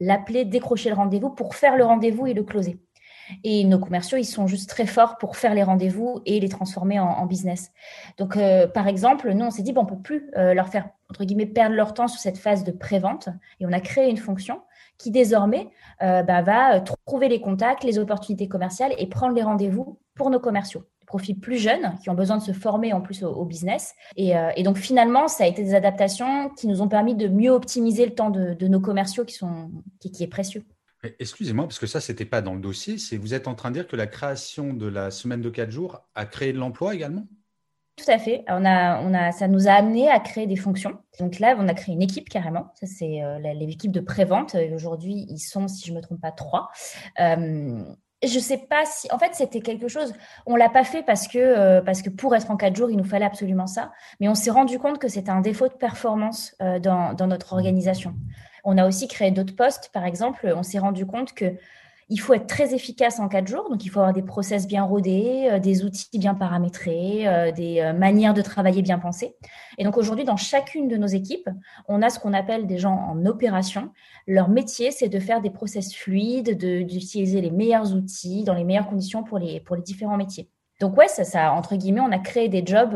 l'appeler, 0.00 0.44
décrocher 0.44 0.90
le 0.90 0.96
rendez-vous 0.96 1.30
pour 1.30 1.54
faire 1.54 1.76
le 1.76 1.84
rendez-vous 1.84 2.26
et 2.26 2.34
le 2.34 2.42
closer. 2.42 2.78
Et 3.42 3.64
nos 3.64 3.78
commerciaux, 3.78 4.18
ils 4.18 4.24
sont 4.24 4.46
juste 4.46 4.68
très 4.68 4.86
forts 4.86 5.18
pour 5.18 5.36
faire 5.36 5.54
les 5.54 5.62
rendez-vous 5.62 6.20
et 6.26 6.40
les 6.40 6.48
transformer 6.48 6.98
en, 7.00 7.26
business. 7.26 7.72
Donc, 8.18 8.36
euh, 8.36 8.66
par 8.66 8.86
exemple, 8.88 9.32
nous, 9.32 9.44
on 9.44 9.50
s'est 9.50 9.62
dit, 9.62 9.72
bon, 9.72 9.82
on 9.82 9.86
peut 9.86 9.98
plus 9.98 10.30
euh, 10.36 10.54
leur 10.54 10.68
faire, 10.68 10.88
entre 11.10 11.24
guillemets, 11.24 11.46
perdre 11.46 11.74
leur 11.74 11.94
temps 11.94 12.08
sur 12.08 12.20
cette 12.20 12.38
phase 12.38 12.64
de 12.64 12.72
pré-vente. 12.72 13.28
Et 13.60 13.66
on 13.66 13.72
a 13.72 13.80
créé 13.80 14.10
une 14.10 14.16
fonction 14.16 14.60
qui, 14.98 15.10
désormais, 15.10 15.68
euh, 16.02 16.22
bah, 16.22 16.42
va 16.42 16.80
trouver 16.80 17.28
les 17.28 17.40
contacts, 17.40 17.84
les 17.84 17.98
opportunités 17.98 18.48
commerciales 18.48 18.94
et 18.98 19.06
prendre 19.06 19.34
les 19.34 19.42
rendez-vous 19.42 19.98
pour 20.14 20.30
nos 20.30 20.40
commerciaux 20.40 20.84
profils 21.06 21.38
plus 21.38 21.58
jeunes 21.58 21.96
qui 22.02 22.10
ont 22.10 22.14
besoin 22.14 22.38
de 22.38 22.42
se 22.42 22.50
former 22.52 22.92
en 22.92 23.00
plus 23.00 23.22
au, 23.22 23.44
business. 23.44 23.94
Et, 24.16 24.34
donc 24.64 24.78
finalement, 24.78 25.28
ça 25.28 25.44
a 25.44 25.46
été 25.46 25.62
des 25.62 25.74
adaptations 25.74 26.48
qui 26.56 26.66
nous 26.66 26.82
ont 26.82 26.88
permis 26.88 27.14
de 27.14 27.28
mieux 27.28 27.50
optimiser 27.50 28.04
le 28.04 28.14
temps 28.14 28.30
de, 28.30 28.66
nos 28.66 28.80
commerciaux 28.80 29.24
qui, 29.24 29.34
sont, 29.34 29.70
qui 30.00 30.24
est 30.24 30.26
précieux. 30.26 30.64
Excusez-moi, 31.18 31.66
parce 31.66 31.78
que 31.78 31.86
ça, 31.86 32.00
ce 32.00 32.12
n'était 32.12 32.24
pas 32.24 32.40
dans 32.40 32.54
le 32.54 32.60
dossier. 32.60 32.98
C'est 32.98 33.16
vous 33.16 33.34
êtes 33.34 33.48
en 33.48 33.54
train 33.54 33.70
de 33.70 33.74
dire 33.74 33.86
que 33.86 33.96
la 33.96 34.06
création 34.06 34.72
de 34.72 34.86
la 34.86 35.10
semaine 35.10 35.40
de 35.40 35.50
quatre 35.50 35.70
jours 35.70 36.02
a 36.14 36.26
créé 36.26 36.52
de 36.52 36.58
l'emploi 36.58 36.94
également? 36.94 37.26
Tout 37.96 38.10
à 38.10 38.18
fait. 38.18 38.44
On 38.48 38.64
a, 38.64 39.00
on 39.02 39.14
a, 39.14 39.30
ça 39.30 39.46
nous 39.46 39.68
a 39.68 39.72
amené 39.72 40.10
à 40.10 40.18
créer 40.18 40.46
des 40.46 40.56
fonctions. 40.56 40.98
Donc 41.20 41.38
là, 41.38 41.54
on 41.58 41.68
a 41.68 41.74
créé 41.74 41.94
une 41.94 42.02
équipe 42.02 42.28
carrément. 42.28 42.72
Ça, 42.74 42.86
c'est 42.86 43.22
euh, 43.22 43.38
l'équipe 43.54 43.92
de 43.92 44.00
pré-vente. 44.00 44.56
Aujourd'hui, 44.74 45.26
ils 45.28 45.38
sont, 45.38 45.68
si 45.68 45.86
je 45.86 45.92
ne 45.92 45.98
me 45.98 46.02
trompe 46.02 46.20
pas, 46.20 46.32
trois. 46.32 46.70
Euh, 47.20 47.84
je 48.26 48.38
sais 48.38 48.58
pas 48.58 48.84
si, 48.86 49.06
en 49.12 49.18
fait, 49.18 49.34
c'était 49.34 49.60
quelque 49.60 49.86
chose. 49.86 50.12
On 50.46 50.56
l'a 50.56 50.70
pas 50.70 50.82
fait 50.84 51.02
parce 51.02 51.28
que 51.28 51.38
euh, 51.38 51.82
parce 51.82 52.02
que 52.02 52.10
pour 52.10 52.34
être 52.34 52.50
en 52.50 52.56
quatre 52.56 52.74
jours, 52.74 52.90
il 52.90 52.96
nous 52.96 53.04
fallait 53.04 53.26
absolument 53.26 53.66
ça. 53.66 53.92
Mais 54.18 54.28
on 54.28 54.34
s'est 54.34 54.50
rendu 54.50 54.78
compte 54.78 54.98
que 54.98 55.08
c'était 55.08 55.30
un 55.30 55.40
défaut 55.40 55.68
de 55.68 55.74
performance 55.74 56.56
euh, 56.62 56.78
dans, 56.78 57.14
dans 57.14 57.26
notre 57.26 57.52
organisation. 57.52 58.14
On 58.64 58.78
a 58.78 58.86
aussi 58.86 59.08
créé 59.08 59.30
d'autres 59.30 59.54
postes. 59.54 59.90
Par 59.92 60.04
exemple, 60.04 60.52
on 60.56 60.62
s'est 60.62 60.78
rendu 60.78 61.06
compte 61.06 61.34
que 61.34 61.54
il 62.10 62.20
faut 62.20 62.34
être 62.34 62.46
très 62.46 62.74
efficace 62.74 63.18
en 63.18 63.28
quatre 63.28 63.48
jours. 63.48 63.68
Donc, 63.70 63.84
il 63.84 63.88
faut 63.88 64.00
avoir 64.00 64.12
des 64.12 64.22
process 64.22 64.66
bien 64.66 64.84
rodés, 64.84 65.48
euh, 65.50 65.58
des 65.58 65.84
outils 65.84 66.18
bien 66.18 66.34
paramétrés, 66.34 67.26
euh, 67.26 67.50
des 67.50 67.80
euh, 67.80 67.92
manières 67.92 68.34
de 68.34 68.42
travailler 68.42 68.82
bien 68.82 68.98
pensées. 68.98 69.36
Et 69.78 69.84
donc, 69.84 69.96
aujourd'hui, 69.96 70.24
dans 70.24 70.36
chacune 70.36 70.88
de 70.88 70.96
nos 70.96 71.06
équipes, 71.06 71.48
on 71.88 72.02
a 72.02 72.10
ce 72.10 72.18
qu'on 72.18 72.32
appelle 72.32 72.66
des 72.66 72.78
gens 72.78 72.94
en 72.94 73.24
opération. 73.26 73.90
Leur 74.26 74.48
métier, 74.48 74.90
c'est 74.90 75.08
de 75.08 75.18
faire 75.18 75.40
des 75.40 75.50
process 75.50 75.94
fluides, 75.94 76.56
d'utiliser 76.58 77.40
les 77.40 77.50
meilleurs 77.50 77.94
outils 77.94 78.44
dans 78.44 78.54
les 78.54 78.64
meilleures 78.64 78.88
conditions 78.88 79.24
pour 79.24 79.38
les, 79.38 79.62
différents 79.84 80.16
métiers. 80.16 80.50
Donc, 80.80 80.96
ouais, 80.96 81.08
ça, 81.08 81.24
ça 81.24 81.52
entre 81.52 81.76
guillemets, 81.76 82.00
on 82.00 82.12
a 82.12 82.18
créé 82.18 82.48
des 82.48 82.64
jobs 82.64 82.94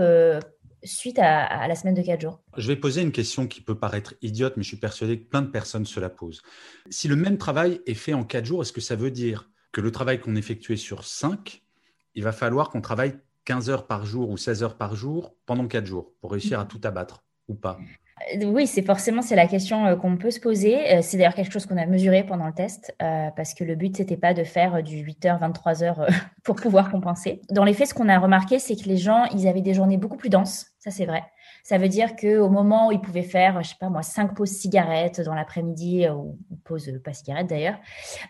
suite 0.84 1.18
à, 1.18 1.66
la 1.66 1.74
semaine 1.74 1.94
de 1.94 2.02
4 2.02 2.20
jours. 2.20 2.40
Je 2.56 2.68
vais 2.68 2.76
poser 2.76 3.02
une 3.02 3.12
question 3.12 3.46
qui 3.46 3.60
peut 3.60 3.78
paraître 3.78 4.14
idiote, 4.22 4.56
mais 4.56 4.62
je 4.62 4.68
suis 4.68 4.76
persuadé 4.76 5.20
que 5.20 5.28
plein 5.28 5.42
de 5.42 5.48
personnes 5.48 5.86
se 5.86 6.00
la 6.00 6.08
posent. 6.08 6.42
Si 6.90 7.08
le 7.08 7.16
même 7.16 7.38
travail 7.38 7.80
est 7.86 7.94
fait 7.94 8.14
en 8.14 8.24
4 8.24 8.44
jours, 8.44 8.62
est-ce 8.62 8.72
que 8.72 8.80
ça 8.80 8.96
veut 8.96 9.10
dire 9.10 9.48
que 9.72 9.80
le 9.80 9.90
travail 9.90 10.20
qu'on 10.20 10.36
effectuait 10.36 10.76
sur 10.76 11.04
5, 11.04 11.62
il 12.14 12.22
va 12.22 12.32
falloir 12.32 12.70
qu'on 12.70 12.80
travaille 12.80 13.18
15 13.44 13.70
heures 13.70 13.86
par 13.86 14.04
jour 14.04 14.30
ou 14.30 14.36
16 14.36 14.62
heures 14.62 14.76
par 14.76 14.94
jour 14.94 15.34
pendant 15.46 15.66
4 15.66 15.86
jours 15.86 16.12
pour 16.20 16.32
réussir 16.32 16.60
à 16.60 16.64
tout 16.64 16.80
abattre 16.84 17.24
ou 17.48 17.54
pas? 17.54 17.78
Oui, 18.44 18.66
c'est 18.66 18.82
forcément 18.82 19.22
la 19.30 19.46
question 19.46 19.86
euh, 19.86 19.96
qu'on 19.96 20.16
peut 20.16 20.30
se 20.30 20.40
poser. 20.40 20.96
Euh, 20.96 21.00
c'est 21.02 21.16
d'ailleurs 21.16 21.34
quelque 21.34 21.52
chose 21.52 21.66
qu'on 21.66 21.76
a 21.76 21.86
mesuré 21.86 22.24
pendant 22.24 22.46
le 22.46 22.52
test 22.52 22.94
parce 22.98 23.54
que 23.54 23.64
le 23.64 23.74
but 23.74 23.96
c'était 23.96 24.16
pas 24.16 24.34
de 24.34 24.44
faire 24.44 24.82
du 24.82 25.04
8h 25.04 25.40
23h 25.40 26.08
pour 26.44 26.56
pouvoir 26.56 26.90
compenser. 26.90 27.40
Dans 27.50 27.64
les 27.64 27.74
faits, 27.74 27.88
ce 27.88 27.94
qu'on 27.94 28.08
a 28.08 28.18
remarqué, 28.18 28.58
c'est 28.58 28.76
que 28.76 28.88
les 28.88 28.96
gens, 28.96 29.24
ils 29.34 29.46
avaient 29.46 29.62
des 29.62 29.74
journées 29.74 29.96
beaucoup 29.96 30.16
plus 30.16 30.30
denses, 30.30 30.66
ça 30.78 30.90
c'est 30.90 31.06
vrai. 31.06 31.22
Ça 31.64 31.78
veut 31.78 31.88
dire 31.88 32.16
que 32.16 32.38
au 32.38 32.48
moment 32.48 32.88
où 32.88 32.92
ils 32.92 33.00
pouvaient 33.00 33.22
faire, 33.22 33.62
je 33.62 33.70
sais 33.70 33.76
pas 33.78 33.88
moi, 33.88 34.02
cinq 34.02 34.34
pauses 34.34 34.50
cigarettes 34.50 35.20
dans 35.20 35.34
l'après-midi 35.34 36.08
ou 36.08 36.38
pause 36.64 36.90
pas 37.04 37.12
cigarette 37.12 37.46
d'ailleurs, 37.46 37.78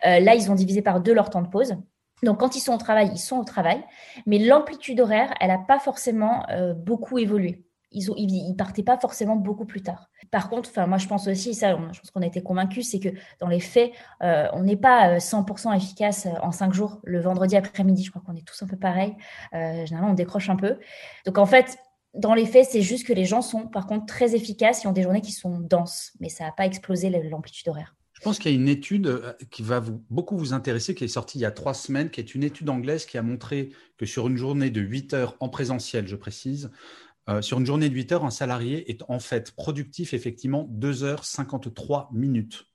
là 0.03 0.35
ils 0.35 0.51
ont 0.51 0.55
divisé 0.55 0.81
par 0.81 0.99
deux 0.99 1.13
leur 1.13 1.29
temps 1.29 1.41
de 1.41 1.47
pause. 1.47 1.75
Donc, 2.21 2.41
quand 2.41 2.57
ils 2.57 2.59
sont 2.59 2.73
au 2.73 2.77
travail, 2.77 3.09
ils 3.13 3.19
sont 3.19 3.37
au 3.37 3.45
travail, 3.45 3.81
mais 4.25 4.39
l'amplitude 4.39 4.99
horaire, 4.99 5.33
elle 5.39 5.47
n'a 5.47 5.57
pas 5.57 5.79
forcément 5.79 6.45
beaucoup 6.75 7.17
évolué 7.17 7.63
ils, 7.91 8.11
ont, 8.11 8.15
ils, 8.17 8.55
partaient 8.55 8.83
pas 8.83 8.97
forcément 8.97 9.35
beaucoup 9.35 9.65
plus 9.65 9.81
tard. 9.81 10.09
Par 10.31 10.49
contre, 10.49 10.69
moi 10.87 10.97
je 10.97 11.07
pense 11.07 11.27
aussi 11.27 11.53
ça, 11.53 11.71
je 11.91 11.99
pense 11.99 12.11
qu'on 12.11 12.21
a 12.21 12.25
été 12.25 12.41
convaincus, 12.41 12.89
c'est 12.89 12.99
que 12.99 13.09
dans 13.39 13.47
les 13.47 13.59
faits, 13.59 13.91
euh, 14.21 14.47
on 14.53 14.63
n'est 14.63 14.77
pas 14.77 15.17
100% 15.17 15.69
euh, 15.69 15.73
efficace 15.73 16.25
euh, 16.25 16.31
en 16.41 16.51
cinq 16.51 16.73
jours. 16.73 16.99
Le 17.03 17.19
vendredi 17.19 17.55
après-midi, 17.55 18.03
je 18.03 18.11
crois 18.11 18.21
qu'on 18.25 18.35
est 18.35 18.45
tous 18.45 18.61
un 18.61 18.67
peu 18.67 18.77
pareil. 18.77 19.15
généralement, 19.51 20.11
on 20.11 20.15
décroche 20.15 20.49
un 20.49 20.55
peu. 20.55 20.77
Donc 21.25 21.37
en 21.37 21.45
fait, 21.45 21.77
dans 22.13 22.33
les 22.33 22.45
faits, 22.45 22.67
c'est 22.71 22.81
juste 22.81 23.07
que 23.07 23.13
les 23.13 23.25
gens 23.25 23.41
sont 23.41 23.67
par 23.67 23.87
contre 23.87 24.05
très 24.05 24.35
efficaces 24.35 24.85
et 24.85 24.87
ont 24.87 24.93
des 24.93 25.03
journées 25.03 25.21
qui 25.21 25.31
sont 25.31 25.59
denses, 25.59 26.11
mais 26.19 26.29
ça 26.29 26.45
n'a 26.45 26.51
pas 26.51 26.65
explosé 26.65 27.09
l'amplitude 27.29 27.67
horaire. 27.69 27.95
Je 28.13 28.21
pense 28.21 28.37
qu'il 28.37 28.51
y 28.51 28.53
a 28.53 28.57
une 28.57 28.67
étude 28.67 29.37
qui 29.49 29.63
va 29.63 29.81
beaucoup 30.09 30.37
vous 30.37 30.51
intéresser, 30.51 30.93
qui 30.93 31.05
est 31.05 31.07
sortie 31.07 31.37
il 31.37 31.41
y 31.41 31.45
a 31.45 31.51
trois 31.51 31.73
semaines, 31.73 32.09
qui 32.09 32.19
est 32.19 32.35
une 32.35 32.43
étude 32.43 32.69
anglaise 32.69 33.05
qui 33.05 33.17
a 33.17 33.21
montré 33.21 33.69
que 33.97 34.05
sur 34.05 34.27
une 34.27 34.35
journée 34.35 34.69
de 34.69 34.81
8 34.81 35.13
heures 35.13 35.37
en 35.39 35.47
présentiel, 35.47 36.05
je 36.05 36.17
précise, 36.17 36.69
euh, 37.29 37.41
sur 37.41 37.59
une 37.59 37.65
journée 37.65 37.89
de 37.89 37.95
8 37.95 38.11
heures, 38.13 38.25
un 38.25 38.31
salarié 38.31 38.89
est 38.89 39.03
en 39.07 39.19
fait 39.19 39.51
productif 39.51 40.13
effectivement 40.13 40.67
2h53 40.73 42.07
minutes. 42.11 42.65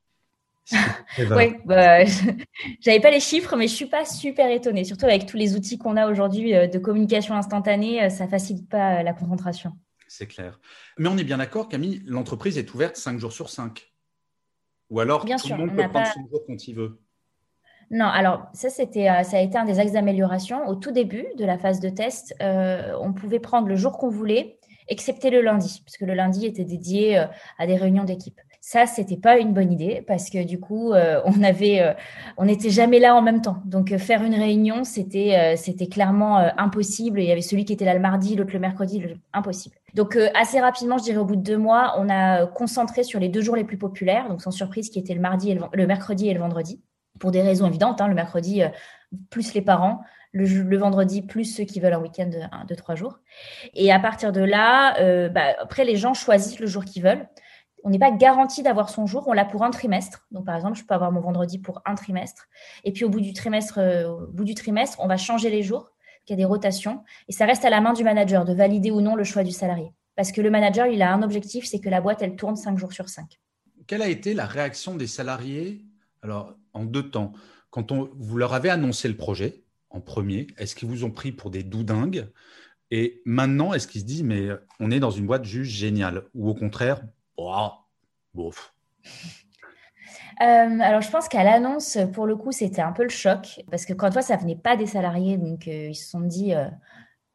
oui, 1.18 1.56
bah, 1.64 2.04
j'avais 2.80 3.00
pas 3.00 3.10
les 3.10 3.20
chiffres, 3.20 3.56
mais 3.56 3.66
je 3.66 3.74
suis 3.74 3.86
pas 3.86 4.04
super 4.04 4.50
étonnée. 4.50 4.84
Surtout 4.84 5.06
avec 5.06 5.26
tous 5.26 5.36
les 5.36 5.56
outils 5.56 5.76
qu'on 5.76 5.96
a 5.96 6.08
aujourd'hui 6.10 6.54
euh, 6.54 6.68
de 6.68 6.78
communication 6.78 7.34
instantanée, 7.34 8.04
euh, 8.04 8.08
ça 8.08 8.28
facilite 8.28 8.68
pas 8.68 9.02
la 9.02 9.12
concentration. 9.12 9.72
C'est 10.06 10.26
clair. 10.26 10.60
Mais 10.98 11.08
on 11.08 11.18
est 11.18 11.24
bien 11.24 11.38
d'accord, 11.38 11.68
Camille, 11.68 12.02
l'entreprise 12.06 12.56
est 12.56 12.72
ouverte 12.72 12.96
5 12.96 13.18
jours 13.18 13.32
sur 13.32 13.50
5. 13.50 13.92
Ou 14.90 15.00
alors 15.00 15.24
tout 15.24 15.48
le 15.48 15.56
monde 15.56 15.74
peut 15.74 15.88
prendre 15.88 16.06
son 16.06 16.28
jour 16.28 16.44
quand 16.46 16.68
il 16.68 16.74
veut 16.74 17.00
non, 17.90 18.06
alors 18.06 18.46
ça, 18.52 18.70
c'était, 18.70 19.08
euh, 19.08 19.22
ça 19.22 19.38
a 19.38 19.40
été 19.40 19.58
un 19.58 19.64
des 19.64 19.78
axes 19.78 19.92
d'amélioration. 19.92 20.66
Au 20.68 20.74
tout 20.74 20.90
début 20.90 21.26
de 21.38 21.44
la 21.44 21.58
phase 21.58 21.80
de 21.80 21.88
test, 21.88 22.34
euh, 22.42 22.92
on 23.00 23.12
pouvait 23.12 23.38
prendre 23.38 23.68
le 23.68 23.76
jour 23.76 23.92
qu'on 23.92 24.08
voulait, 24.08 24.58
excepté 24.88 25.30
le 25.30 25.40
lundi, 25.40 25.82
parce 25.84 25.96
que 25.96 26.04
le 26.04 26.14
lundi 26.14 26.46
était 26.46 26.64
dédié 26.64 27.18
euh, 27.18 27.26
à 27.58 27.66
des 27.66 27.76
réunions 27.76 28.04
d'équipe. 28.04 28.40
Ça, 28.60 28.86
c'était 28.86 29.18
pas 29.18 29.38
une 29.38 29.52
bonne 29.52 29.70
idée 29.70 30.02
parce 30.06 30.30
que 30.30 30.42
du 30.42 30.58
coup, 30.58 30.94
on 30.94 31.32
n'était 32.46 32.70
jamais 32.70 32.98
là 32.98 33.14
en 33.14 33.20
même 33.20 33.42
temps. 33.42 33.58
Donc, 33.66 33.94
faire 33.98 34.22
une 34.24 34.34
réunion, 34.34 34.84
c'était, 34.84 35.54
clairement 35.90 36.38
impossible. 36.56 37.20
Il 37.20 37.26
y 37.26 37.30
avait 37.30 37.42
celui 37.42 37.66
qui 37.66 37.74
était 37.74 37.84
là 37.84 37.92
le 37.92 38.00
mardi, 38.00 38.36
l'autre 38.36 38.54
le 38.54 38.60
mercredi, 38.60 39.04
impossible. 39.34 39.76
Donc, 39.92 40.16
assez 40.34 40.60
rapidement, 40.60 40.96
je 40.96 41.02
dirais 41.02 41.18
au 41.18 41.26
bout 41.26 41.36
de 41.36 41.42
deux 41.42 41.58
mois, 41.58 41.94
on 41.98 42.08
a 42.08 42.46
concentré 42.46 43.02
sur 43.02 43.20
les 43.20 43.28
deux 43.28 43.42
jours 43.42 43.54
les 43.54 43.64
plus 43.64 43.76
populaires, 43.76 44.30
donc 44.30 44.40
sans 44.40 44.50
surprise, 44.50 44.88
qui 44.88 44.98
étaient 44.98 45.12
le 45.12 45.20
mardi, 45.20 45.54
le 45.70 45.86
mercredi 45.86 46.30
et 46.30 46.32
le 46.32 46.40
vendredi 46.40 46.80
pour 47.18 47.30
des 47.30 47.42
raisons 47.42 47.66
évidentes. 47.66 48.00
Hein, 48.00 48.08
le 48.08 48.14
mercredi, 48.14 48.62
euh, 48.62 48.68
plus 49.30 49.54
les 49.54 49.62
parents. 49.62 50.02
Le, 50.32 50.76
vendredi, 50.76 51.22
plus 51.22 51.44
ceux 51.44 51.62
qui 51.62 51.78
veulent 51.78 51.92
un 51.92 52.00
week-end 52.00 52.28
de, 52.68 52.74
trois 52.74 52.96
jours. 52.96 53.20
Et 53.72 53.92
à 53.92 54.00
partir 54.00 54.32
de 54.32 54.40
là, 54.40 54.98
euh, 54.98 55.28
bah, 55.28 55.54
après, 55.60 55.84
les 55.84 55.94
gens 55.94 56.12
choisissent 56.12 56.58
le 56.58 56.66
jour 56.66 56.84
qu'ils 56.84 57.04
veulent. 57.04 57.28
On 57.84 57.90
n'est 57.90 58.00
pas 58.00 58.10
garanti 58.10 58.64
d'avoir 58.64 58.88
son 58.88 59.06
jour, 59.06 59.28
on 59.28 59.32
l'a 59.32 59.44
pour 59.44 59.62
un 59.62 59.70
trimestre. 59.70 60.26
Donc, 60.32 60.44
par 60.44 60.56
exemple, 60.56 60.76
je 60.76 60.84
peux 60.84 60.94
avoir 60.94 61.12
mon 61.12 61.20
vendredi 61.20 61.60
pour 61.60 61.82
un 61.84 61.94
trimestre. 61.94 62.48
Et 62.82 62.92
puis, 62.92 63.04
au 63.04 63.10
bout 63.10 63.20
du 63.20 63.32
trimestre, 63.32 63.78
euh, 63.78 64.08
au 64.08 64.26
bout 64.26 64.42
du 64.42 64.56
trimestre 64.56 64.98
on 64.98 65.06
va 65.06 65.16
changer 65.16 65.50
les 65.50 65.62
jours, 65.62 65.92
il 66.26 66.32
y 66.32 66.34
a 66.34 66.36
des 66.36 66.44
rotations. 66.44 67.04
Et 67.28 67.32
ça 67.32 67.46
reste 67.46 67.64
à 67.64 67.70
la 67.70 67.80
main 67.80 67.92
du 67.92 68.02
manager 68.02 68.44
de 68.44 68.54
valider 68.54 68.90
ou 68.90 69.00
non 69.00 69.14
le 69.14 69.22
choix 69.22 69.44
du 69.44 69.52
salarié. 69.52 69.92
Parce 70.16 70.32
que 70.32 70.40
le 70.40 70.50
manager, 70.50 70.86
il 70.86 71.00
a 71.02 71.12
un 71.12 71.22
objectif, 71.22 71.64
c'est 71.64 71.78
que 71.78 71.88
la 71.88 72.00
boîte, 72.00 72.22
elle 72.22 72.34
tourne 72.34 72.56
cinq 72.56 72.76
jours 72.76 72.92
sur 72.92 73.08
cinq. 73.08 73.40
Quelle 73.86 74.02
a 74.02 74.08
été 74.08 74.34
la 74.34 74.46
réaction 74.46 74.96
des 74.96 75.06
salariés? 75.06 75.84
Alors, 76.22 76.54
en 76.74 76.84
deux 76.84 77.10
temps, 77.10 77.32
quand 77.70 77.92
on, 77.92 78.10
vous 78.16 78.36
leur 78.36 78.54
avez 78.54 78.70
annoncé 78.70 79.08
le 79.08 79.16
projet 79.16 79.64
en 79.90 80.00
premier, 80.00 80.46
est-ce 80.58 80.74
qu'ils 80.74 80.88
vous 80.88 81.04
ont 81.04 81.10
pris 81.10 81.32
pour 81.32 81.50
des 81.50 81.62
doudingues? 81.62 82.28
Et 82.90 83.22
maintenant, 83.24 83.72
est-ce 83.72 83.88
qu'ils 83.88 84.02
se 84.02 84.06
disent, 84.06 84.22
mais 84.22 84.48
on 84.78 84.90
est 84.90 85.00
dans 85.00 85.10
une 85.10 85.26
boîte 85.26 85.44
juste 85.44 85.72
géniale? 85.72 86.24
Ou 86.34 86.48
au 86.48 86.54
contraire, 86.54 87.02
oh, 87.36 87.70
bof. 88.34 88.74
Euh, 90.40 90.80
alors, 90.80 91.00
je 91.00 91.10
pense 91.10 91.28
qu'à 91.28 91.44
l'annonce, 91.44 91.98
pour 92.12 92.26
le 92.26 92.36
coup, 92.36 92.52
c'était 92.52 92.82
un 92.82 92.92
peu 92.92 93.02
le 93.02 93.08
choc. 93.08 93.62
Parce 93.70 93.86
que 93.86 93.92
quand 93.92 94.10
toi, 94.10 94.22
ça 94.22 94.36
venait 94.36 94.56
pas 94.56 94.76
des 94.76 94.86
salariés, 94.86 95.36
donc 95.36 95.68
euh, 95.68 95.88
ils 95.88 95.94
se 95.94 96.08
sont 96.08 96.20
dit 96.20 96.54
euh, 96.54 96.66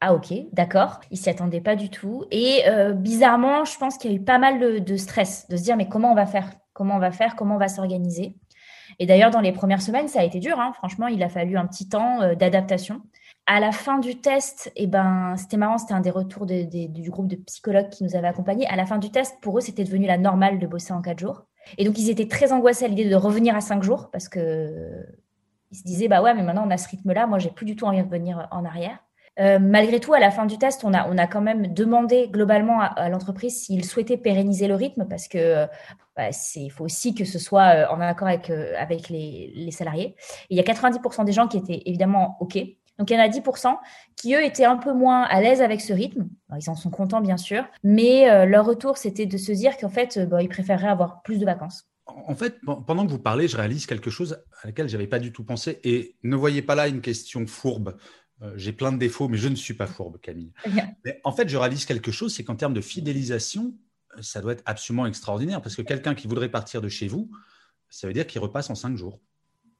ah 0.00 0.14
ok, 0.14 0.32
d'accord. 0.52 1.00
Ils 1.10 1.18
s'y 1.18 1.28
attendaient 1.28 1.60
pas 1.60 1.76
du 1.76 1.90
tout. 1.90 2.24
Et 2.30 2.62
bizarrement, 2.94 3.66
je 3.66 3.76
pense 3.76 3.98
qu'il 3.98 4.10
y 4.10 4.14
a 4.14 4.16
eu 4.16 4.24
pas 4.24 4.38
mal 4.38 4.58
de, 4.58 4.78
de, 4.78 4.96
stress, 4.96 5.46
de 5.48 5.58
se 5.58 5.62
dire 5.62 5.76
mais 5.76 5.88
comment 5.88 6.12
on 6.12 6.14
va 6.14 6.24
faire? 6.26 6.50
Comment 6.72 6.96
on 6.96 7.00
va 7.00 7.10
faire? 7.10 7.36
Comment 7.36 7.56
on 7.56 7.58
va 7.58 7.68
s'organiser? 7.68 8.34
Et 9.00 9.06
d'ailleurs, 9.06 9.30
dans 9.30 9.40
les 9.40 9.52
premières 9.52 9.80
semaines, 9.80 10.08
ça 10.08 10.20
a 10.20 10.24
été 10.24 10.38
dur. 10.38 10.60
Hein. 10.60 10.72
Franchement, 10.76 11.08
il 11.08 11.22
a 11.22 11.28
fallu 11.28 11.56
un 11.56 11.66
petit 11.66 11.88
temps 11.88 12.20
euh, 12.20 12.34
d'adaptation. 12.34 13.00
À 13.46 13.58
la 13.58 13.72
fin 13.72 13.98
du 13.98 14.20
test, 14.20 14.70
eh 14.76 14.86
ben, 14.86 15.34
c'était 15.36 15.56
marrant, 15.56 15.78
c'était 15.78 15.94
un 15.94 16.00
des 16.00 16.10
retours 16.10 16.46
du 16.46 17.10
groupe 17.10 17.26
de 17.26 17.36
psychologues 17.36 17.88
qui 17.88 18.04
nous 18.04 18.14
avait 18.14 18.28
accompagnés. 18.28 18.66
À 18.68 18.76
la 18.76 18.86
fin 18.86 18.98
du 18.98 19.10
test, 19.10 19.38
pour 19.40 19.58
eux, 19.58 19.60
c'était 19.60 19.82
devenu 19.82 20.06
la 20.06 20.18
normale 20.18 20.60
de 20.60 20.66
bosser 20.66 20.92
en 20.92 21.00
quatre 21.00 21.18
jours. 21.18 21.46
Et 21.78 21.84
donc, 21.84 21.98
ils 21.98 22.10
étaient 22.10 22.28
très 22.28 22.52
angoissés 22.52 22.84
à 22.84 22.88
l'idée 22.88 23.08
de 23.08 23.16
revenir 23.16 23.56
à 23.56 23.60
cinq 23.60 23.82
jours 23.82 24.10
parce 24.12 24.28
que 24.28 25.04
ils 25.70 25.78
se 25.78 25.84
disaient, 25.84 26.08
bah 26.08 26.22
ouais, 26.22 26.34
mais 26.34 26.42
maintenant 26.42 26.64
on 26.66 26.70
a 26.70 26.76
ce 26.76 26.88
rythme-là, 26.88 27.26
moi 27.26 27.38
j'ai 27.38 27.50
plus 27.50 27.64
du 27.64 27.76
tout 27.76 27.84
envie 27.86 27.98
de 27.98 28.02
revenir 28.02 28.48
en 28.50 28.64
arrière. 28.64 28.98
Euh, 29.38 29.58
malgré 29.58 30.00
tout, 30.00 30.12
à 30.12 30.18
la 30.18 30.30
fin 30.30 30.44
du 30.44 30.58
test, 30.58 30.84
on 30.84 30.92
a, 30.92 31.08
on 31.08 31.16
a 31.16 31.26
quand 31.26 31.40
même 31.40 31.72
demandé 31.72 32.28
globalement 32.28 32.80
à, 32.80 33.08
l'entreprise 33.08 33.62
s'il 33.62 33.84
souhaitait 33.84 34.16
pérenniser 34.16 34.66
le 34.66 34.74
rythme 34.74 35.06
parce 35.08 35.28
que 35.28 35.66
il 36.56 36.70
faut 36.70 36.84
aussi 36.84 37.14
que 37.14 37.24
ce 37.24 37.38
soit 37.38 37.74
euh, 37.74 37.86
en 37.88 38.00
accord 38.00 38.28
avec, 38.28 38.50
euh, 38.50 38.72
avec 38.78 39.08
les, 39.08 39.52
les, 39.54 39.70
salariés. 39.70 40.14
il 40.48 40.56
y 40.56 40.60
a 40.60 40.62
90% 40.62 41.24
des 41.24 41.32
gens 41.32 41.48
qui 41.48 41.56
étaient 41.56 41.82
évidemment 41.86 42.36
OK. 42.40 42.58
Donc 42.98 43.10
il 43.10 43.14
y 43.14 43.16
en 43.16 43.22
a 43.22 43.28
10% 43.28 43.76
qui, 44.16 44.34
eux, 44.34 44.44
étaient 44.44 44.66
un 44.66 44.76
peu 44.76 44.92
moins 44.92 45.22
à 45.22 45.40
l'aise 45.40 45.62
avec 45.62 45.80
ce 45.80 45.92
rythme. 45.92 46.28
ils 46.58 46.68
en 46.68 46.74
sont 46.74 46.90
contents, 46.90 47.22
bien 47.22 47.38
sûr. 47.38 47.64
Mais 47.82 48.44
leur 48.44 48.66
retour, 48.66 48.98
c'était 48.98 49.24
de 49.24 49.38
se 49.38 49.52
dire 49.52 49.78
qu'en 49.78 49.88
fait, 49.88 50.18
bah, 50.28 50.42
ils 50.42 50.50
préféreraient 50.50 50.88
avoir 50.88 51.22
plus 51.22 51.38
de 51.38 51.46
vacances. 51.46 51.90
En 52.04 52.34
fait, 52.34 52.60
pendant 52.60 53.06
que 53.06 53.10
vous 53.10 53.18
parlez, 53.18 53.48
je 53.48 53.56
réalise 53.56 53.86
quelque 53.86 54.10
chose 54.10 54.42
à 54.62 54.66
laquelle 54.66 54.88
je 54.88 54.96
n'avais 54.96 55.06
pas 55.06 55.18
du 55.18 55.32
tout 55.32 55.44
pensé. 55.44 55.80
Et 55.82 56.16
ne 56.24 56.36
voyez 56.36 56.60
pas 56.60 56.74
là 56.74 56.88
une 56.88 57.00
question 57.00 57.46
fourbe. 57.46 57.96
Euh, 58.42 58.52
j'ai 58.56 58.72
plein 58.72 58.92
de 58.92 58.98
défauts, 58.98 59.28
mais 59.28 59.36
je 59.36 59.48
ne 59.48 59.54
suis 59.54 59.74
pas 59.74 59.86
fourbe, 59.86 60.18
Camille. 60.20 60.52
Mais 61.04 61.20
en 61.24 61.32
fait, 61.32 61.48
je 61.48 61.56
réalise 61.56 61.84
quelque 61.84 62.10
chose, 62.10 62.34
c'est 62.34 62.44
qu'en 62.44 62.56
termes 62.56 62.74
de 62.74 62.80
fidélisation, 62.80 63.64
euh, 63.64 63.70
ça 64.20 64.40
doit 64.40 64.52
être 64.52 64.62
absolument 64.66 65.06
extraordinaire, 65.06 65.62
parce 65.62 65.76
que 65.76 65.82
quelqu'un 65.82 66.14
qui 66.14 66.26
voudrait 66.26 66.48
partir 66.48 66.80
de 66.80 66.88
chez 66.88 67.08
vous, 67.08 67.30
ça 67.88 68.06
veut 68.06 68.12
dire 68.12 68.26
qu'il 68.26 68.40
repasse 68.40 68.70
en 68.70 68.74
cinq 68.74 68.96
jours. 68.96 69.18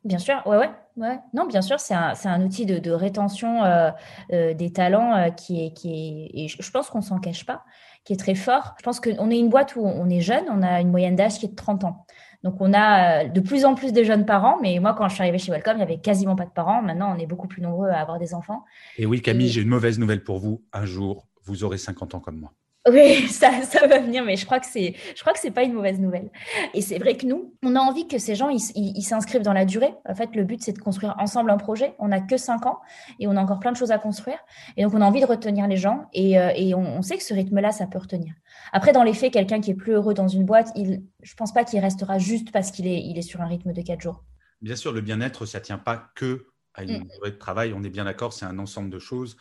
Bien 0.05 0.19
sûr, 0.19 0.41
ouais, 0.47 0.57
ouais, 0.57 0.71
ouais. 0.97 1.19
Non, 1.35 1.47
bien 1.47 1.61
sûr, 1.61 1.79
c'est 1.79 1.93
un, 1.93 2.15
un, 2.25 2.43
outil 2.43 2.65
de, 2.65 2.79
de 2.79 2.91
rétention 2.91 3.65
euh, 3.65 3.91
des 4.31 4.73
talents 4.73 5.31
qui 5.33 5.67
est, 5.67 5.75
qui 5.75 5.91
est, 5.93 6.45
et 6.45 6.49
je 6.49 6.71
pense 6.71 6.89
qu'on 6.89 7.03
s'en 7.03 7.19
cache 7.19 7.45
pas, 7.45 7.65
qui 8.05 8.15
est 8.15 8.17
très 8.17 8.35
fort. 8.35 8.75
Je 8.79 8.83
pense 8.83 8.99
qu'on 8.99 9.31
est 9.31 9.39
une 9.39 9.51
boîte 9.51 9.77
où 9.77 9.85
on 9.85 10.09
est 10.09 10.23
jeune, 10.23 10.45
on 10.49 10.63
a 10.63 10.81
une 10.81 10.91
moyenne 10.91 11.17
d'âge 11.17 11.39
qui 11.39 11.47
est 11.47 11.51
de 11.51 11.55
30 11.55 11.85
ans. 11.85 12.07
Donc, 12.43 12.57
on 12.61 12.73
a 12.73 13.25
euh, 13.25 13.29
de 13.29 13.41
plus 13.41 13.65
en 13.65 13.75
plus 13.75 13.93
de 13.93 14.03
jeunes 14.03 14.25
parents, 14.25 14.59
mais 14.63 14.79
moi, 14.81 14.95
quand 14.95 15.09
je 15.09 15.15
suis 15.15 15.23
arrivée 15.23 15.39
chez 15.39 15.53
Welcome, 15.53 15.75
il 15.75 15.79
n'y 15.79 15.83
avait 15.83 16.01
quasiment 16.01 16.37
pas 16.37 16.47
de 16.47 16.51
parents. 16.51 16.83
Maintenant, 16.83 17.15
on 17.15 17.19
est 17.19 17.27
beaucoup 17.27 17.49
plus 17.49 17.61
nombreux 17.61 17.89
à 17.89 18.01
avoir 18.01 18.19
des 18.19 18.33
enfants. 18.35 18.65
Et 18.97 19.05
oui, 19.05 19.21
Camille, 19.21 19.49
j'ai 19.49 19.61
une 19.61 19.69
mauvaise 19.69 19.99
nouvelle 19.99 20.25
pour 20.25 20.39
vous. 20.39 20.63
Un 20.73 20.87
jour, 20.87 21.27
vous 21.45 21.65
aurez 21.65 21.79
50 21.79 22.15
ans 22.15 22.21
comme 22.21 22.39
moi. 22.39 22.55
Oui, 22.91 23.29
ça, 23.29 23.63
ça 23.63 23.87
va 23.87 23.99
venir, 23.99 24.25
mais 24.25 24.37
je 24.37 24.47
crois 24.47 24.59
que 24.59 24.67
c'est, 24.67 24.95
je 25.15 25.21
crois 25.21 25.35
que 25.35 25.39
c'est 25.39 25.51
pas 25.51 25.65
une 25.65 25.75
mauvaise 25.75 26.01
nouvelle. 26.01 26.31
Et 26.73 26.81
c'est 26.81 26.99
vrai 26.99 27.17
que 27.17 27.27
nous, 27.27 27.55
on 27.63 27.77
a 27.77 27.81
envie 27.81 28.09
que 28.09 28.19
ces 28.19 28.35
gens, 28.35 28.49
ils, 28.49 29.03
s'inscrivent 29.03 29.43
dans 29.43 29.53
la 29.53 29.67
durée. 29.67 29.93
En 30.09 30.15
fait, 30.15 30.35
le 30.35 30.45
but, 30.45 30.63
c'est 30.63 30.73
de 30.73 30.79
construire 30.79 31.15
ensemble 31.19 31.51
un 31.51 31.59
projet. 31.59 31.95
On 31.99 32.09
n'a 32.09 32.21
que 32.21 32.39
cinq 32.39 32.65
ans 32.65 32.81
et 33.19 33.27
on 33.27 33.37
a 33.37 33.41
encore 33.41 33.61
plein 33.61 33.73
de 33.73 33.77
choses 33.77 33.91
à 33.91 33.99
construire. 33.99 34.39
Et 34.79 34.85
donc, 34.85 34.95
on 34.95 35.03
a 35.03 35.05
envie 35.05 35.21
de 35.21 35.27
retenir 35.27 35.69
les 35.69 35.77
gens 35.77 36.07
et, 36.15 36.39
euh, 36.39 36.53
et 36.57 36.75
on, 36.75 36.99
on, 36.99 37.03
sait 37.03 37.19
que 37.19 37.23
ce 37.23 37.35
rythme-là, 37.35 37.71
ça 37.71 37.87
peut 37.87 37.99
retenir. 37.99 38.33
Après, 38.73 38.93
dans 38.93 39.03
les 39.03 39.15
faits, 39.15 39.33
quelqu'un 39.33 39.61
qui 39.61 39.73
est 39.73 39.75
plus 39.75 39.93
heureux 39.93 40.15
dans 40.15 40.29
une 40.29 40.47
boîte, 40.47 40.71
il, 40.75 41.03
je 41.23 41.35
pense 41.35 41.53
pas 41.53 41.65
qu'il 41.65 41.81
restera 41.81 42.19
juste 42.19 42.51
parce 42.51 42.71
qu'il 42.71 42.87
est, 42.87 43.03
il 43.03 43.19
est 43.19 43.23
sur 43.23 43.43
un 43.43 43.47
rythme 43.47 43.75
de 43.75 43.83
quatre 43.83 44.01
jours. 44.01 44.25
Bien 44.63 44.77
sûr, 44.77 44.93
le 44.93 45.03
bien-être, 45.03 45.45
ça 45.45 45.61
tient 45.61 45.79
pas 45.79 46.11
que 46.15 46.47
à 46.75 46.85
une 46.85 47.01
mm. 47.01 47.09
durée 47.09 47.31
de 47.33 47.37
travail. 47.37 47.73
On 47.75 47.83
est 47.83 47.91
bien 47.91 48.05
d'accord, 48.05 48.33
c'est 48.33 48.47
un 48.47 48.59
ensemble 48.59 48.91
de 48.91 48.99
choses. 48.99 49.37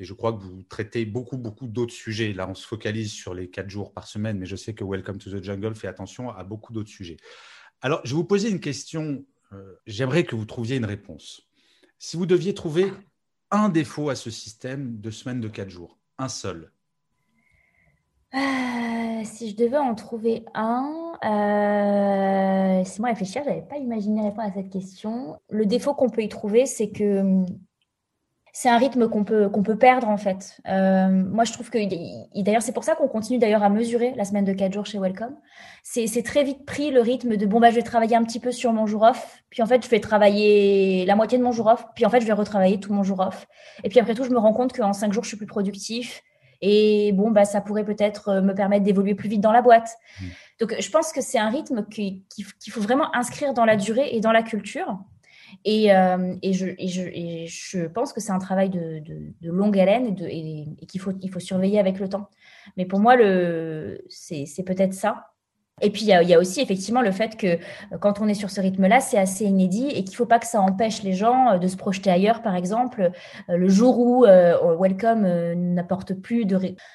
Et 0.00 0.04
je 0.04 0.14
crois 0.14 0.32
que 0.32 0.38
vous 0.38 0.62
traitez 0.62 1.04
beaucoup, 1.04 1.36
beaucoup 1.36 1.66
d'autres 1.66 1.92
sujets. 1.92 2.32
Là, 2.32 2.48
on 2.48 2.54
se 2.54 2.66
focalise 2.66 3.12
sur 3.12 3.34
les 3.34 3.50
quatre 3.50 3.68
jours 3.68 3.92
par 3.92 4.08
semaine, 4.08 4.38
mais 4.38 4.46
je 4.46 4.56
sais 4.56 4.72
que 4.72 4.82
Welcome 4.82 5.18
to 5.18 5.30
the 5.30 5.44
Jungle 5.44 5.74
fait 5.74 5.88
attention 5.88 6.30
à 6.30 6.42
beaucoup 6.42 6.72
d'autres 6.72 6.88
sujets. 6.88 7.18
Alors, 7.82 8.00
je 8.04 8.12
vais 8.12 8.16
vous 8.16 8.24
poser 8.24 8.48
une 8.48 8.60
question. 8.60 9.26
Euh, 9.52 9.74
j'aimerais 9.86 10.24
que 10.24 10.34
vous 10.34 10.46
trouviez 10.46 10.78
une 10.78 10.86
réponse. 10.86 11.42
Si 11.98 12.16
vous 12.16 12.24
deviez 12.24 12.54
trouver 12.54 12.90
un 13.50 13.68
défaut 13.68 14.08
à 14.08 14.14
ce 14.14 14.30
système 14.30 14.98
de 15.00 15.10
semaine 15.10 15.38
de 15.38 15.48
quatre 15.48 15.68
jours, 15.68 15.98
un 16.16 16.28
seul. 16.28 16.72
Euh, 18.34 18.38
si 19.24 19.50
je 19.50 19.56
devais 19.56 19.76
en 19.76 19.94
trouver 19.94 20.46
un, 20.54 21.12
euh, 21.24 22.84
c'est 22.86 23.00
moi 23.00 23.10
réfléchir, 23.10 23.42
je 23.44 23.50
n'avais 23.50 23.66
pas 23.68 23.76
imaginé 23.76 24.22
répondre 24.22 24.48
à 24.48 24.52
cette 24.52 24.70
question. 24.70 25.38
Le 25.50 25.66
défaut 25.66 25.92
qu'on 25.92 26.08
peut 26.08 26.22
y 26.22 26.28
trouver, 26.30 26.64
c'est 26.64 26.88
que 26.88 27.20
hum, 27.20 27.46
c'est 28.52 28.68
un 28.68 28.78
rythme 28.78 29.08
qu'on 29.08 29.24
peut, 29.24 29.48
qu'on 29.48 29.62
peut 29.62 29.76
perdre 29.76 30.08
en 30.08 30.16
fait. 30.16 30.60
Euh, 30.68 31.08
moi, 31.08 31.44
je 31.44 31.52
trouve 31.52 31.70
que, 31.70 31.78
d'ailleurs, 32.42 32.62
c'est 32.62 32.72
pour 32.72 32.84
ça 32.84 32.94
qu'on 32.94 33.08
continue 33.08 33.38
d'ailleurs 33.38 33.62
à 33.62 33.68
mesurer 33.68 34.12
la 34.16 34.24
semaine 34.24 34.44
de 34.44 34.52
4 34.52 34.72
jours 34.72 34.86
chez 34.86 34.98
Welcome. 34.98 35.36
C'est 35.82 36.22
très 36.22 36.44
vite 36.44 36.64
pris 36.66 36.90
le 36.90 37.00
rythme 37.00 37.36
de 37.36 37.46
bon, 37.46 37.60
bah, 37.60 37.70
je 37.70 37.76
vais 37.76 37.82
travailler 37.82 38.16
un 38.16 38.24
petit 38.24 38.40
peu 38.40 38.52
sur 38.52 38.72
mon 38.72 38.86
jour 38.86 39.02
off, 39.02 39.42
puis 39.50 39.62
en 39.62 39.66
fait, 39.66 39.84
je 39.84 39.90
vais 39.90 40.00
travailler 40.00 41.04
la 41.06 41.16
moitié 41.16 41.38
de 41.38 41.42
mon 41.42 41.52
jour 41.52 41.66
off, 41.66 41.84
puis 41.94 42.04
en 42.04 42.10
fait, 42.10 42.20
je 42.20 42.26
vais 42.26 42.32
retravailler 42.32 42.80
tout 42.80 42.92
mon 42.92 43.02
jour 43.02 43.20
off. 43.20 43.46
Et 43.84 43.88
puis 43.88 44.00
après 44.00 44.14
tout, 44.14 44.24
je 44.24 44.30
me 44.30 44.38
rends 44.38 44.52
compte 44.52 44.76
qu'en 44.76 44.92
5 44.92 45.12
jours, 45.12 45.24
je 45.24 45.28
suis 45.28 45.36
plus 45.36 45.46
productif. 45.46 46.22
Et 46.62 47.12
bon, 47.12 47.30
bah, 47.30 47.44
ça 47.44 47.60
pourrait 47.60 47.84
peut-être 47.84 48.28
euh, 48.28 48.42
me 48.42 48.54
permettre 48.54 48.84
d'évoluer 48.84 49.14
plus 49.14 49.28
vite 49.28 49.40
dans 49.40 49.52
la 49.52 49.62
boîte. 49.62 49.96
Mmh. 50.20 50.24
Donc, 50.60 50.76
je 50.78 50.90
pense 50.90 51.12
que 51.12 51.22
c'est 51.22 51.38
un 51.38 51.48
rythme 51.48 51.86
qu'il 51.86 52.22
faut 52.70 52.82
vraiment 52.82 53.14
inscrire 53.16 53.54
dans 53.54 53.64
la 53.64 53.76
durée 53.76 54.10
et 54.12 54.20
dans 54.20 54.32
la 54.32 54.42
culture. 54.42 54.98
Et, 55.64 55.94
euh, 55.94 56.34
et, 56.42 56.52
je, 56.52 57.86
pense 57.86 58.12
que 58.12 58.20
c'est 58.20 58.32
un 58.32 58.38
travail 58.38 58.70
de, 58.70 59.02
longue 59.42 59.78
haleine 59.78 60.16
et, 60.20 60.86
qu'il 60.86 61.00
faut, 61.00 61.12
il 61.20 61.30
faut 61.30 61.40
surveiller 61.40 61.78
avec 61.78 61.98
le 61.98 62.08
temps. 62.08 62.28
Mais 62.76 62.86
pour 62.86 63.00
moi, 63.00 63.16
c'est 64.08 64.64
peut-être 64.64 64.94
ça. 64.94 65.26
Et 65.82 65.88
puis, 65.88 66.02
il 66.02 66.08
y, 66.08 66.34
a, 66.34 66.38
aussi 66.38 66.60
effectivement 66.60 67.00
le 67.00 67.10
fait 67.10 67.38
que 67.38 67.46
euh, 67.46 67.58
quand 67.98 68.20
on 68.20 68.28
est 68.28 68.34
sur 68.34 68.50
ce 68.50 68.60
rythme-là, 68.60 69.00
c'est 69.00 69.16
assez 69.16 69.46
inédit 69.46 69.88
et 69.88 70.04
qu'il 70.04 70.10
ne 70.10 70.16
faut 70.16 70.26
pas 70.26 70.38
que 70.38 70.46
ça 70.46 70.60
empêche 70.60 71.02
les 71.02 71.14
gens 71.14 71.52
euh, 71.52 71.58
de 71.58 71.66
se 71.68 71.76
projeter 71.78 72.10
ailleurs, 72.10 72.42
par 72.42 72.54
exemple. 72.54 73.10
Le 73.48 73.68
jour 73.70 73.98
où 73.98 74.26
Welcome 74.26 75.26
n'apporte 75.54 76.12
plus 76.12 76.46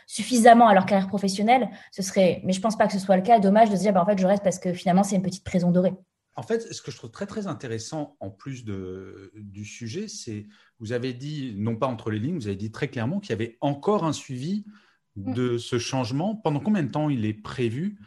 suffisamment 0.05 0.67
à 0.67 0.75
leur 0.75 0.85
carrière 0.85 1.07
professionnelle, 1.07 1.67
ce 1.91 2.03
serait, 2.03 2.41
mais 2.43 2.53
je 2.53 2.59
ne 2.59 2.63
pense 2.63 2.77
pas 2.77 2.85
que 2.85 2.93
ce 2.93 2.99
soit 2.99 3.15
le 3.15 3.23
cas, 3.23 3.39
dommage 3.39 3.71
de 3.71 3.75
se 3.75 3.81
dire, 3.81 3.93
bah, 3.93 4.03
en 4.03 4.05
fait, 4.05 4.19
je 4.19 4.27
reste 4.27 4.43
parce 4.43 4.59
que 4.59 4.71
finalement, 4.71 5.01
c'est 5.01 5.15
une 5.15 5.23
petite 5.23 5.43
prison 5.43 5.71
dorée. 5.71 5.93
En 6.35 6.43
fait, 6.43 6.73
ce 6.73 6.81
que 6.81 6.91
je 6.91 6.97
trouve 6.97 7.11
très 7.11 7.25
très 7.25 7.47
intéressant 7.47 8.17
en 8.19 8.29
plus 8.29 8.65
de, 8.65 9.31
du 9.35 9.63
sujet, 9.63 10.07
c'est 10.07 10.47
vous 10.79 10.91
avez 10.91 11.13
dit, 11.13 11.55
non 11.57 11.77
pas 11.77 11.87
entre 11.87 12.11
les 12.11 12.19
lignes, 12.19 12.35
vous 12.35 12.47
avez 12.47 12.57
dit 12.57 12.71
très 12.71 12.89
clairement 12.89 13.19
qu'il 13.19 13.29
y 13.29 13.33
avait 13.33 13.57
encore 13.61 14.03
un 14.03 14.13
suivi 14.13 14.65
mm. 15.15 15.33
de 15.33 15.57
ce 15.57 15.79
changement. 15.79 16.35
Pendant 16.35 16.59
combien 16.59 16.83
de 16.83 16.91
temps 16.91 17.09
il 17.09 17.25
est 17.25 17.33
prévu? 17.33 17.99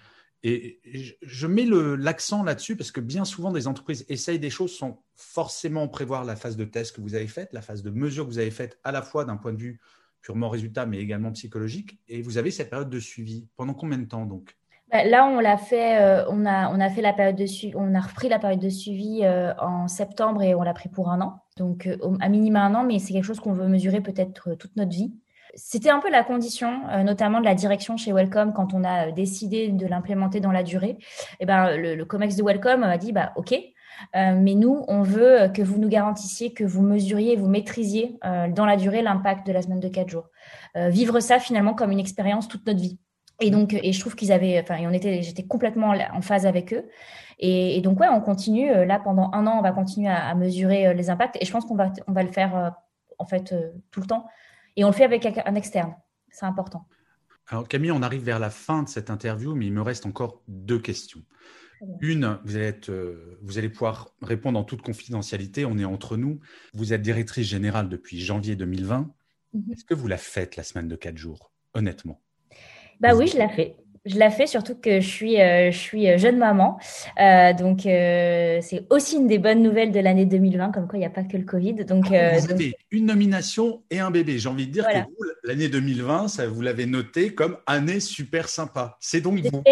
Et 0.44 0.80
je 1.22 1.46
mets 1.46 1.64
l'accent 1.64 2.44
là-dessus 2.44 2.76
parce 2.76 2.92
que 2.92 3.00
bien 3.00 3.24
souvent, 3.24 3.50
des 3.50 3.66
entreprises 3.66 4.04
essayent 4.08 4.38
des 4.38 4.50
choses 4.50 4.76
sans 4.76 5.04
forcément 5.16 5.88
prévoir 5.88 6.24
la 6.24 6.36
phase 6.36 6.56
de 6.56 6.64
test 6.64 6.94
que 6.94 7.00
vous 7.00 7.14
avez 7.14 7.26
faite, 7.26 7.52
la 7.52 7.62
phase 7.62 7.82
de 7.82 7.90
mesure 7.90 8.24
que 8.24 8.30
vous 8.30 8.38
avez 8.38 8.52
faite, 8.52 8.78
à 8.84 8.92
la 8.92 9.02
fois 9.02 9.24
d'un 9.24 9.36
point 9.36 9.52
de 9.52 9.58
vue 9.58 9.80
purement 10.20 10.48
résultat, 10.48 10.86
mais 10.86 10.98
également 10.98 11.32
psychologique. 11.32 11.98
Et 12.06 12.22
vous 12.22 12.38
avez 12.38 12.50
cette 12.50 12.70
période 12.70 12.90
de 12.90 13.00
suivi. 13.00 13.48
Pendant 13.56 13.74
combien 13.74 13.98
de 13.98 14.04
temps 14.04 14.26
donc? 14.26 14.57
Bah, 14.90 15.04
Là, 15.04 15.26
on 15.26 15.40
l'a 15.40 15.56
fait, 15.56 16.00
euh, 16.00 16.24
on, 16.28 16.46
a, 16.46 16.70
on 16.70 16.80
a 16.80 16.88
fait 16.88 17.02
la 17.02 17.12
période 17.12 17.36
de 17.36 17.46
suivi, 17.46 17.74
on 17.76 17.94
a 17.94 18.00
repris 18.00 18.28
la 18.28 18.38
période 18.38 18.60
de 18.60 18.68
suivi 18.68 19.20
euh, 19.22 19.52
en 19.58 19.88
septembre 19.88 20.42
et 20.42 20.54
on 20.54 20.62
l'a 20.62 20.74
pris 20.74 20.88
pour 20.88 21.10
un 21.10 21.20
an. 21.20 21.40
Donc, 21.56 21.86
euh, 21.86 21.96
à 22.20 22.28
minima 22.28 22.62
un 22.62 22.74
an, 22.74 22.84
mais 22.84 22.98
c'est 22.98 23.12
quelque 23.12 23.24
chose 23.24 23.40
qu'on 23.40 23.52
veut 23.52 23.68
mesurer 23.68 24.00
peut-être 24.00 24.54
toute 24.54 24.76
notre 24.76 24.92
vie. 24.92 25.12
C'était 25.54 25.90
un 25.90 25.98
peu 25.98 26.10
la 26.10 26.22
condition, 26.22 26.82
notamment 27.02 27.40
de 27.40 27.46
la 27.46 27.54
direction 27.54 27.96
chez 27.96 28.12
Welcome, 28.12 28.52
quand 28.52 28.74
on 28.74 28.84
a 28.84 29.10
décidé 29.10 29.68
de 29.70 29.86
l'implémenter 29.86 30.40
dans 30.40 30.52
la 30.52 30.62
durée. 30.62 30.90
Et 30.90 30.96
eh 31.40 31.46
ben, 31.46 31.74
le, 31.74 32.04
COMEX 32.04 32.36
de 32.36 32.44
Welcome 32.44 32.84
a 32.84 32.98
dit 32.98 33.12
bah, 33.12 33.32
OK, 33.34 33.58
mais 34.14 34.54
nous, 34.54 34.84
on 34.88 35.02
veut 35.02 35.48
que 35.52 35.62
vous 35.62 35.78
nous 35.78 35.88
garantissiez, 35.88 36.52
que 36.52 36.64
vous 36.64 36.82
mesuriez, 36.82 37.34
vous 37.34 37.48
maîtrisiez 37.48 38.20
dans 38.50 38.66
la 38.66 38.76
durée 38.76 39.00
l'impact 39.00 39.46
de 39.46 39.52
la 39.52 39.62
semaine 39.62 39.80
de 39.80 39.88
4 39.88 40.08
jours. 40.08 40.28
vivre 40.76 41.18
ça 41.18 41.38
finalement 41.38 41.72
comme 41.72 41.90
une 41.90 41.98
expérience 41.98 42.46
toute 42.46 42.66
notre 42.66 42.80
vie. 42.80 42.98
Et 43.40 43.50
donc, 43.50 43.72
et 43.72 43.92
je 43.92 44.00
trouve 44.00 44.16
qu'ils 44.16 44.32
avaient, 44.32 44.60
enfin, 44.60 44.78
on 44.82 44.92
était, 44.92 45.22
j'étais 45.22 45.44
complètement 45.44 45.94
en 46.12 46.20
phase 46.22 46.44
avec 46.44 46.72
eux. 46.72 46.88
Et, 47.38 47.80
donc, 47.82 48.00
ouais, 48.00 48.08
on 48.08 48.20
continue. 48.20 48.68
Là, 48.84 48.98
pendant 48.98 49.30
un 49.32 49.46
an, 49.46 49.58
on 49.58 49.62
va 49.62 49.70
continuer 49.70 50.08
à, 50.08 50.34
mesurer 50.34 50.92
les 50.92 51.08
impacts. 51.08 51.36
Et 51.40 51.44
je 51.44 51.52
pense 51.52 51.64
qu'on 51.64 51.76
va, 51.76 51.92
on 52.08 52.12
va 52.12 52.24
le 52.24 52.32
faire, 52.32 52.74
en 53.18 53.26
fait, 53.26 53.54
tout 53.92 54.00
le 54.00 54.06
temps. 54.06 54.26
Et 54.76 54.82
on 54.82 54.88
le 54.88 54.92
fait 54.92 55.04
avec 55.04 55.24
un 55.24 55.54
externe. 55.54 55.94
C'est 56.30 56.46
important. 56.46 56.84
Alors 57.48 57.66
Camille, 57.66 57.92
on 57.92 58.02
arrive 58.02 58.22
vers 58.22 58.38
la 58.38 58.50
fin 58.50 58.82
de 58.82 58.88
cette 58.88 59.10
interview, 59.10 59.54
mais 59.54 59.66
il 59.66 59.72
me 59.72 59.82
reste 59.82 60.06
encore 60.06 60.42
deux 60.48 60.78
questions. 60.78 61.22
Une, 62.00 62.38
vous 62.44 62.56
allez, 62.56 62.74
euh, 62.88 63.38
vous 63.40 63.56
allez 63.56 63.68
pouvoir 63.68 64.14
répondre 64.20 64.58
en 64.58 64.64
toute 64.64 64.82
confidentialité, 64.82 65.64
on 65.64 65.78
est 65.78 65.84
entre 65.84 66.16
nous. 66.16 66.40
Vous 66.74 66.92
êtes 66.92 67.02
directrice 67.02 67.46
générale 67.46 67.88
depuis 67.88 68.20
janvier 68.20 68.56
2020. 68.56 69.12
Mhm. 69.54 69.72
Est-ce 69.72 69.84
que 69.84 69.94
vous 69.94 70.08
la 70.08 70.18
faites 70.18 70.56
la 70.56 70.64
semaine 70.64 70.88
de 70.88 70.96
quatre 70.96 71.16
jours, 71.16 71.52
honnêtement? 71.74 72.20
Bah 73.00 73.14
oui, 73.14 73.26
je 73.28 73.38
la 73.38 73.48
fais. 73.48 73.76
Je 74.08 74.18
la 74.18 74.30
fais 74.30 74.46
surtout 74.46 74.74
que 74.74 75.00
je 75.00 75.08
suis, 75.08 75.40
euh, 75.40 75.70
je 75.70 75.78
suis 75.78 76.08
euh, 76.08 76.16
jeune 76.16 76.38
maman. 76.38 76.78
Euh, 77.20 77.52
donc, 77.52 77.80
c'est 77.82 78.86
aussi 78.90 79.16
une 79.16 79.26
des 79.26 79.38
bonnes 79.38 79.62
nouvelles 79.62 79.92
de 79.92 80.00
l'année 80.00 80.24
2020, 80.24 80.72
comme 80.72 80.88
quoi 80.88 80.96
il 80.96 81.00
n'y 81.00 81.06
a 81.06 81.10
pas 81.10 81.24
que 81.24 81.36
le 81.36 81.44
Covid. 81.44 81.74
Donc, 81.84 82.06
ah, 82.12 82.38
vous 82.38 82.50
avez 82.50 82.74
une 82.90 83.06
nomination 83.06 83.82
et 83.90 83.98
un 83.98 84.10
bébé. 84.10 84.38
J'ai 84.38 84.48
envie 84.48 84.66
de 84.66 84.72
dire 84.72 84.86
que 84.88 84.98
l'année 85.46 85.68
2020, 85.68 86.28
ça, 86.28 86.46
vous 86.46 86.62
l'avez 86.62 86.86
noté 86.86 87.34
comme 87.34 87.58
année 87.66 88.00
super 88.00 88.48
sympa. 88.48 88.96
C'est 89.00 89.20
donc 89.20 89.40
vous. 89.40 89.62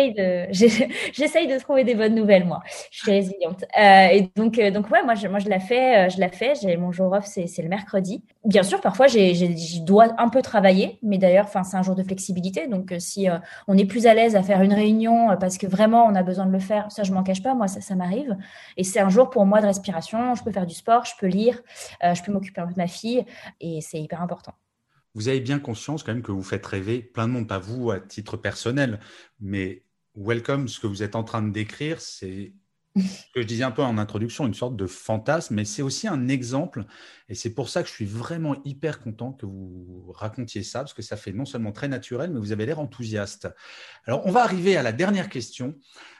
J'essaye 0.51 1.47
de, 1.47 1.55
de 1.55 1.59
trouver 1.59 1.85
des 1.85 1.95
bonnes 1.95 2.15
nouvelles, 2.15 2.45
moi. 2.45 2.63
Je 2.91 2.99
suis 2.99 3.13
résiliente. 3.13 3.65
et 3.79 4.29
donc, 4.37 4.61
donc 4.61 4.91
ouais, 4.91 5.03
moi, 5.03 5.15
je, 5.15 5.29
moi, 5.29 5.39
je 5.39 5.49
la 5.49 5.61
fais. 5.61 6.11
Je 6.11 6.21
la 6.21 6.29
fais. 6.29 6.53
J'ai 6.61 6.77
mon 6.77 6.93
jour 6.93 7.13
off, 7.13 7.25
c'est 7.25 7.63
le 7.63 7.69
mercredi. 7.69 8.23
Bien 8.45 8.63
sûr, 8.63 8.81
parfois, 8.83 9.07
je 9.07 9.83
dois 9.83 10.09
un 10.19 10.29
peu 10.29 10.43
travailler, 10.43 10.99
mais 11.03 11.17
d'ailleurs, 11.17 11.49
c'est 11.49 11.77
un 11.77 11.83
jour 11.83 11.95
de 11.95 12.03
flexibilité. 12.03 12.67
Donc, 12.67 12.93
si 12.99 13.29
on 13.67 13.79
est 13.79 13.87
plus 13.87 14.07
à 14.07 14.15
l'aise 14.15 14.26
à 14.35 14.43
faire 14.43 14.63
une 14.63 14.73
réunion 14.73 15.31
euh, 15.31 15.37
parce 15.37 15.59
que 15.59 15.67
vraiment 15.67 16.07
on 16.07 16.15
a 16.15 16.23
besoin 16.23 16.47
de 16.47 16.53
le 16.53 16.59
faire, 16.59 16.91
ça 16.91 17.03
je 17.03 17.13
m'en 17.13 17.23
cache 17.23 17.43
pas, 17.43 17.55
moi 17.55 17.69
ça, 17.69 17.95
m'arrive. 17.95 18.37
Et 18.77 18.85
c'est 18.85 19.01
un 19.01 19.09
jour 19.09 19.31
pour 19.31 19.47
moi 19.47 19.61
de 19.61 19.67
respiration, 19.67 20.35
je 20.35 20.43
peux 20.43 20.53
faire 20.53 20.67
du 20.67 20.75
sport, 20.75 21.05
je 21.05 21.13
peux 21.19 21.27
lire, 21.27 21.63
euh, 22.03 22.15
je 22.15 22.23
peux 22.23 22.33
m'occuper 22.33 22.61
un 22.61 22.67
peu 22.67 22.73
de 22.73 22.79
ma 22.79 22.89
fille 22.89 23.25
et 23.61 23.81
c'est 23.81 24.01
hyper 24.01 24.23
important. 24.23 24.55
Vous 25.15 25.29
avez 25.29 25.41
bien 25.41 25.59
conscience 25.59 26.03
quand 26.03 26.13
même 26.13 26.23
que 26.23 26.33
vous 26.33 26.43
faites 26.43 26.67
rêver 26.67 27.01
plein 27.01 27.29
de 27.29 27.33
monde, 27.33 27.49
pas 27.49 27.59
vous 27.59 27.91
à 27.91 28.01
titre 28.01 28.37
personnel, 28.37 29.01
mais 29.41 29.83
Welcome, 30.17 30.67
ce 30.67 30.81
que 30.81 30.87
vous 30.87 31.03
êtes 31.03 31.15
en 31.15 31.25
train 31.25 31.43
de 31.43 31.51
décrire, 31.51 32.01
c'est 32.01 32.55
que 33.35 33.43
je 33.43 33.47
disais 33.47 33.65
un 33.65 33.71
peu 33.71 33.83
en 33.83 33.99
introduction, 33.99 34.47
une 34.47 34.55
sorte 34.55 34.77
de 34.77 34.87
fantasme, 34.87 35.55
mais 35.55 35.65
c'est 35.65 35.83
aussi 35.83 36.09
un 36.09 36.29
exemple. 36.29 36.85
Et 37.29 37.35
c'est 37.35 37.55
pour 37.55 37.69
ça 37.69 37.83
que 37.83 37.89
je 37.89 37.95
suis 37.95 38.07
vraiment 38.07 38.57
hyper 38.65 39.01
content 39.01 39.33
que 39.33 39.47
vous 39.47 40.13
racontiez 40.15 40.63
ça, 40.63 40.81
parce 40.81 40.95
que 40.95 41.03
ça 41.03 41.17
fait 41.17 41.33
non 41.33 41.45
seulement 41.45 41.73
très 41.73 41.89
naturel, 41.89 42.31
mais 42.31 42.41
vous 42.41 42.53
avez 42.53 42.67
l'air 42.67 42.79
enthousiaste. 42.79 43.49
Alors, 44.07 44.27
on 44.27 44.31
va 44.31 44.43
arriver 44.43 44.77
à 44.77 44.83
la 44.83 44.93
dernière 44.93 45.29
question. 45.29 45.75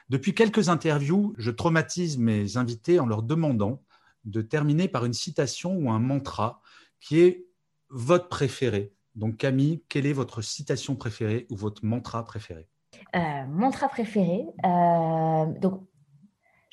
Depuis 0.09 0.33
quelques 0.33 0.69
interviews, 0.69 1.33
je 1.37 1.51
traumatise 1.51 2.17
mes 2.17 2.57
invités 2.57 2.99
en 2.99 3.05
leur 3.05 3.23
demandant 3.23 3.83
de 4.25 4.41
terminer 4.41 4.87
par 4.87 5.05
une 5.05 5.13
citation 5.13 5.75
ou 5.75 5.91
un 5.91 5.99
mantra 5.99 6.61
qui 6.99 7.19
est 7.19 7.45
votre 7.89 8.27
préféré. 8.27 8.93
Donc, 9.15 9.37
Camille, 9.37 9.83
quelle 9.89 10.05
est 10.05 10.13
votre 10.13 10.41
citation 10.41 10.95
préférée 10.95 11.47
ou 11.49 11.55
votre 11.55 11.83
mantra 11.83 12.23
préféré? 12.23 12.67
Euh, 13.15 13.45
Mantra 13.47 13.89
préféré. 13.89 14.45
Euh, 14.65 15.45
donc, 15.59 15.87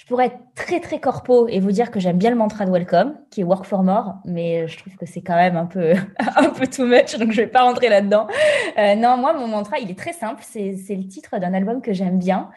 je 0.04 0.08
pourrais 0.10 0.26
être 0.26 0.38
très 0.54 0.80
très 0.80 1.00
corpo 1.00 1.48
et 1.48 1.60
vous 1.60 1.72
dire 1.72 1.90
que 1.90 1.98
j'aime 1.98 2.18
bien 2.18 2.28
le 2.28 2.36
mantra 2.36 2.66
de 2.66 2.70
Welcome, 2.70 3.16
qui 3.30 3.40
est 3.40 3.44
Work 3.44 3.64
for 3.64 3.82
More, 3.82 4.16
mais 4.26 4.68
je 4.68 4.76
trouve 4.76 4.94
que 4.96 5.06
c'est 5.06 5.22
quand 5.22 5.34
même 5.34 5.56
un 5.56 5.64
peu 5.64 5.94
un 6.36 6.50
peu 6.50 6.66
too 6.66 6.84
much, 6.84 7.16
donc 7.16 7.32
je 7.32 7.40
vais 7.40 7.46
pas 7.46 7.62
rentrer 7.62 7.88
là-dedans. 7.88 8.28
Euh, 8.76 8.96
non, 8.96 9.16
moi 9.16 9.32
mon 9.32 9.48
mantra 9.48 9.78
il 9.78 9.90
est 9.90 9.98
très 9.98 10.12
simple, 10.12 10.42
c'est 10.46 10.74
le 10.90 11.08
titre 11.08 11.38
d'un 11.38 11.54
album 11.54 11.80
que 11.80 11.94
j'aime 11.94 12.18
bien, 12.18 12.50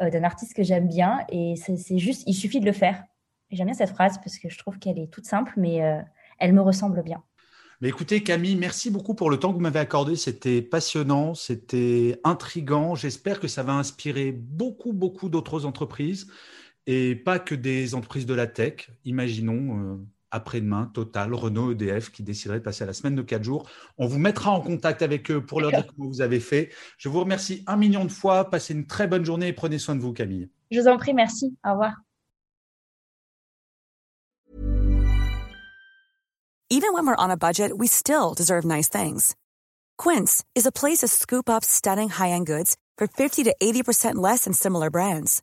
euh, 0.00 0.10
d'un 0.10 0.22
artiste 0.22 0.54
que 0.54 0.62
j'aime 0.62 0.86
bien, 0.86 1.24
et 1.28 1.54
c'est 1.56 1.98
juste, 1.98 2.22
il 2.28 2.34
suffit 2.34 2.60
de 2.60 2.66
le 2.66 2.72
faire. 2.72 3.02
J'aime 3.50 3.66
bien 3.66 3.74
cette 3.74 3.90
phrase 3.90 4.18
parce 4.18 4.38
que 4.38 4.48
je 4.48 4.56
trouve 4.56 4.78
qu'elle 4.78 5.00
est 5.00 5.12
toute 5.12 5.26
simple, 5.26 5.52
mais 5.56 5.82
euh, 5.82 5.98
elle 6.38 6.52
me 6.52 6.62
ressemble 6.62 7.02
bien. 7.02 7.20
Mais 7.80 7.88
écoutez, 7.88 8.22
Camille, 8.22 8.54
merci 8.54 8.90
beaucoup 8.90 9.14
pour 9.14 9.28
le 9.28 9.38
temps 9.38 9.48
que 9.48 9.54
vous 9.54 9.60
m'avez 9.60 9.80
accordé. 9.80 10.14
C'était 10.14 10.62
passionnant, 10.62 11.34
c'était 11.34 12.20
intrigant. 12.22 12.94
J'espère 12.94 13.40
que 13.40 13.48
ça 13.48 13.64
va 13.64 13.72
inspirer 13.72 14.30
beaucoup, 14.30 14.92
beaucoup 14.92 15.28
d'autres 15.28 15.66
entreprises 15.66 16.28
et 16.86 17.14
pas 17.14 17.38
que 17.38 17.54
des 17.54 17.94
entreprises 17.94 18.26
de 18.26 18.34
la 18.34 18.46
tech. 18.46 18.90
Imaginons 19.04 19.78
euh, 19.78 19.96
après-demain, 20.30 20.90
Total, 20.92 21.32
Renault, 21.32 21.72
EDF 21.72 22.10
qui 22.10 22.22
décideraient 22.22 22.58
de 22.58 22.64
passer 22.64 22.84
à 22.84 22.86
la 22.86 22.92
semaine 22.94 23.14
de 23.14 23.22
quatre 23.22 23.44
jours. 23.44 23.68
On 23.98 24.06
vous 24.06 24.18
mettra 24.18 24.50
en 24.50 24.60
contact 24.60 25.02
avec 25.02 25.30
eux 25.30 25.44
pour 25.44 25.60
leur 25.60 25.70
dire 25.70 25.86
comment 25.86 26.08
vous 26.08 26.22
avez 26.22 26.40
fait. 26.40 26.70
Je 26.98 27.08
vous 27.08 27.20
remercie 27.20 27.62
un 27.66 27.76
million 27.76 28.04
de 28.04 28.10
fois. 28.10 28.50
Passez 28.50 28.74
une 28.74 28.86
très 28.86 29.06
bonne 29.06 29.24
journée 29.24 29.48
et 29.48 29.52
prenez 29.52 29.78
soin 29.78 29.94
de 29.94 30.00
vous, 30.00 30.12
Camille. 30.12 30.48
Je 30.70 30.80
vous 30.80 30.88
en 30.88 30.96
prie, 30.96 31.14
merci. 31.14 31.54
Au 31.64 31.72
revoir. 31.72 31.92
Even 36.70 36.94
when 36.94 37.06
we're 37.06 37.14
on 37.18 37.30
a 37.30 37.36
budget, 37.36 37.76
we 37.76 37.86
still 37.86 38.32
deserve 38.34 38.64
nice 38.64 38.88
things. 38.88 39.36
Quince 39.98 40.42
is 40.54 40.64
a 40.64 40.72
place 40.72 41.00
to 41.00 41.06
scoop 41.06 41.50
up 41.50 41.62
stunning 41.62 42.08
high-end 42.08 42.46
goods 42.46 42.78
for 42.96 43.06
50 43.06 43.44
to 43.44 43.54
80% 43.62 44.14
less 44.14 44.44
than 44.44 44.54
similar 44.54 44.88
brands. 44.88 45.42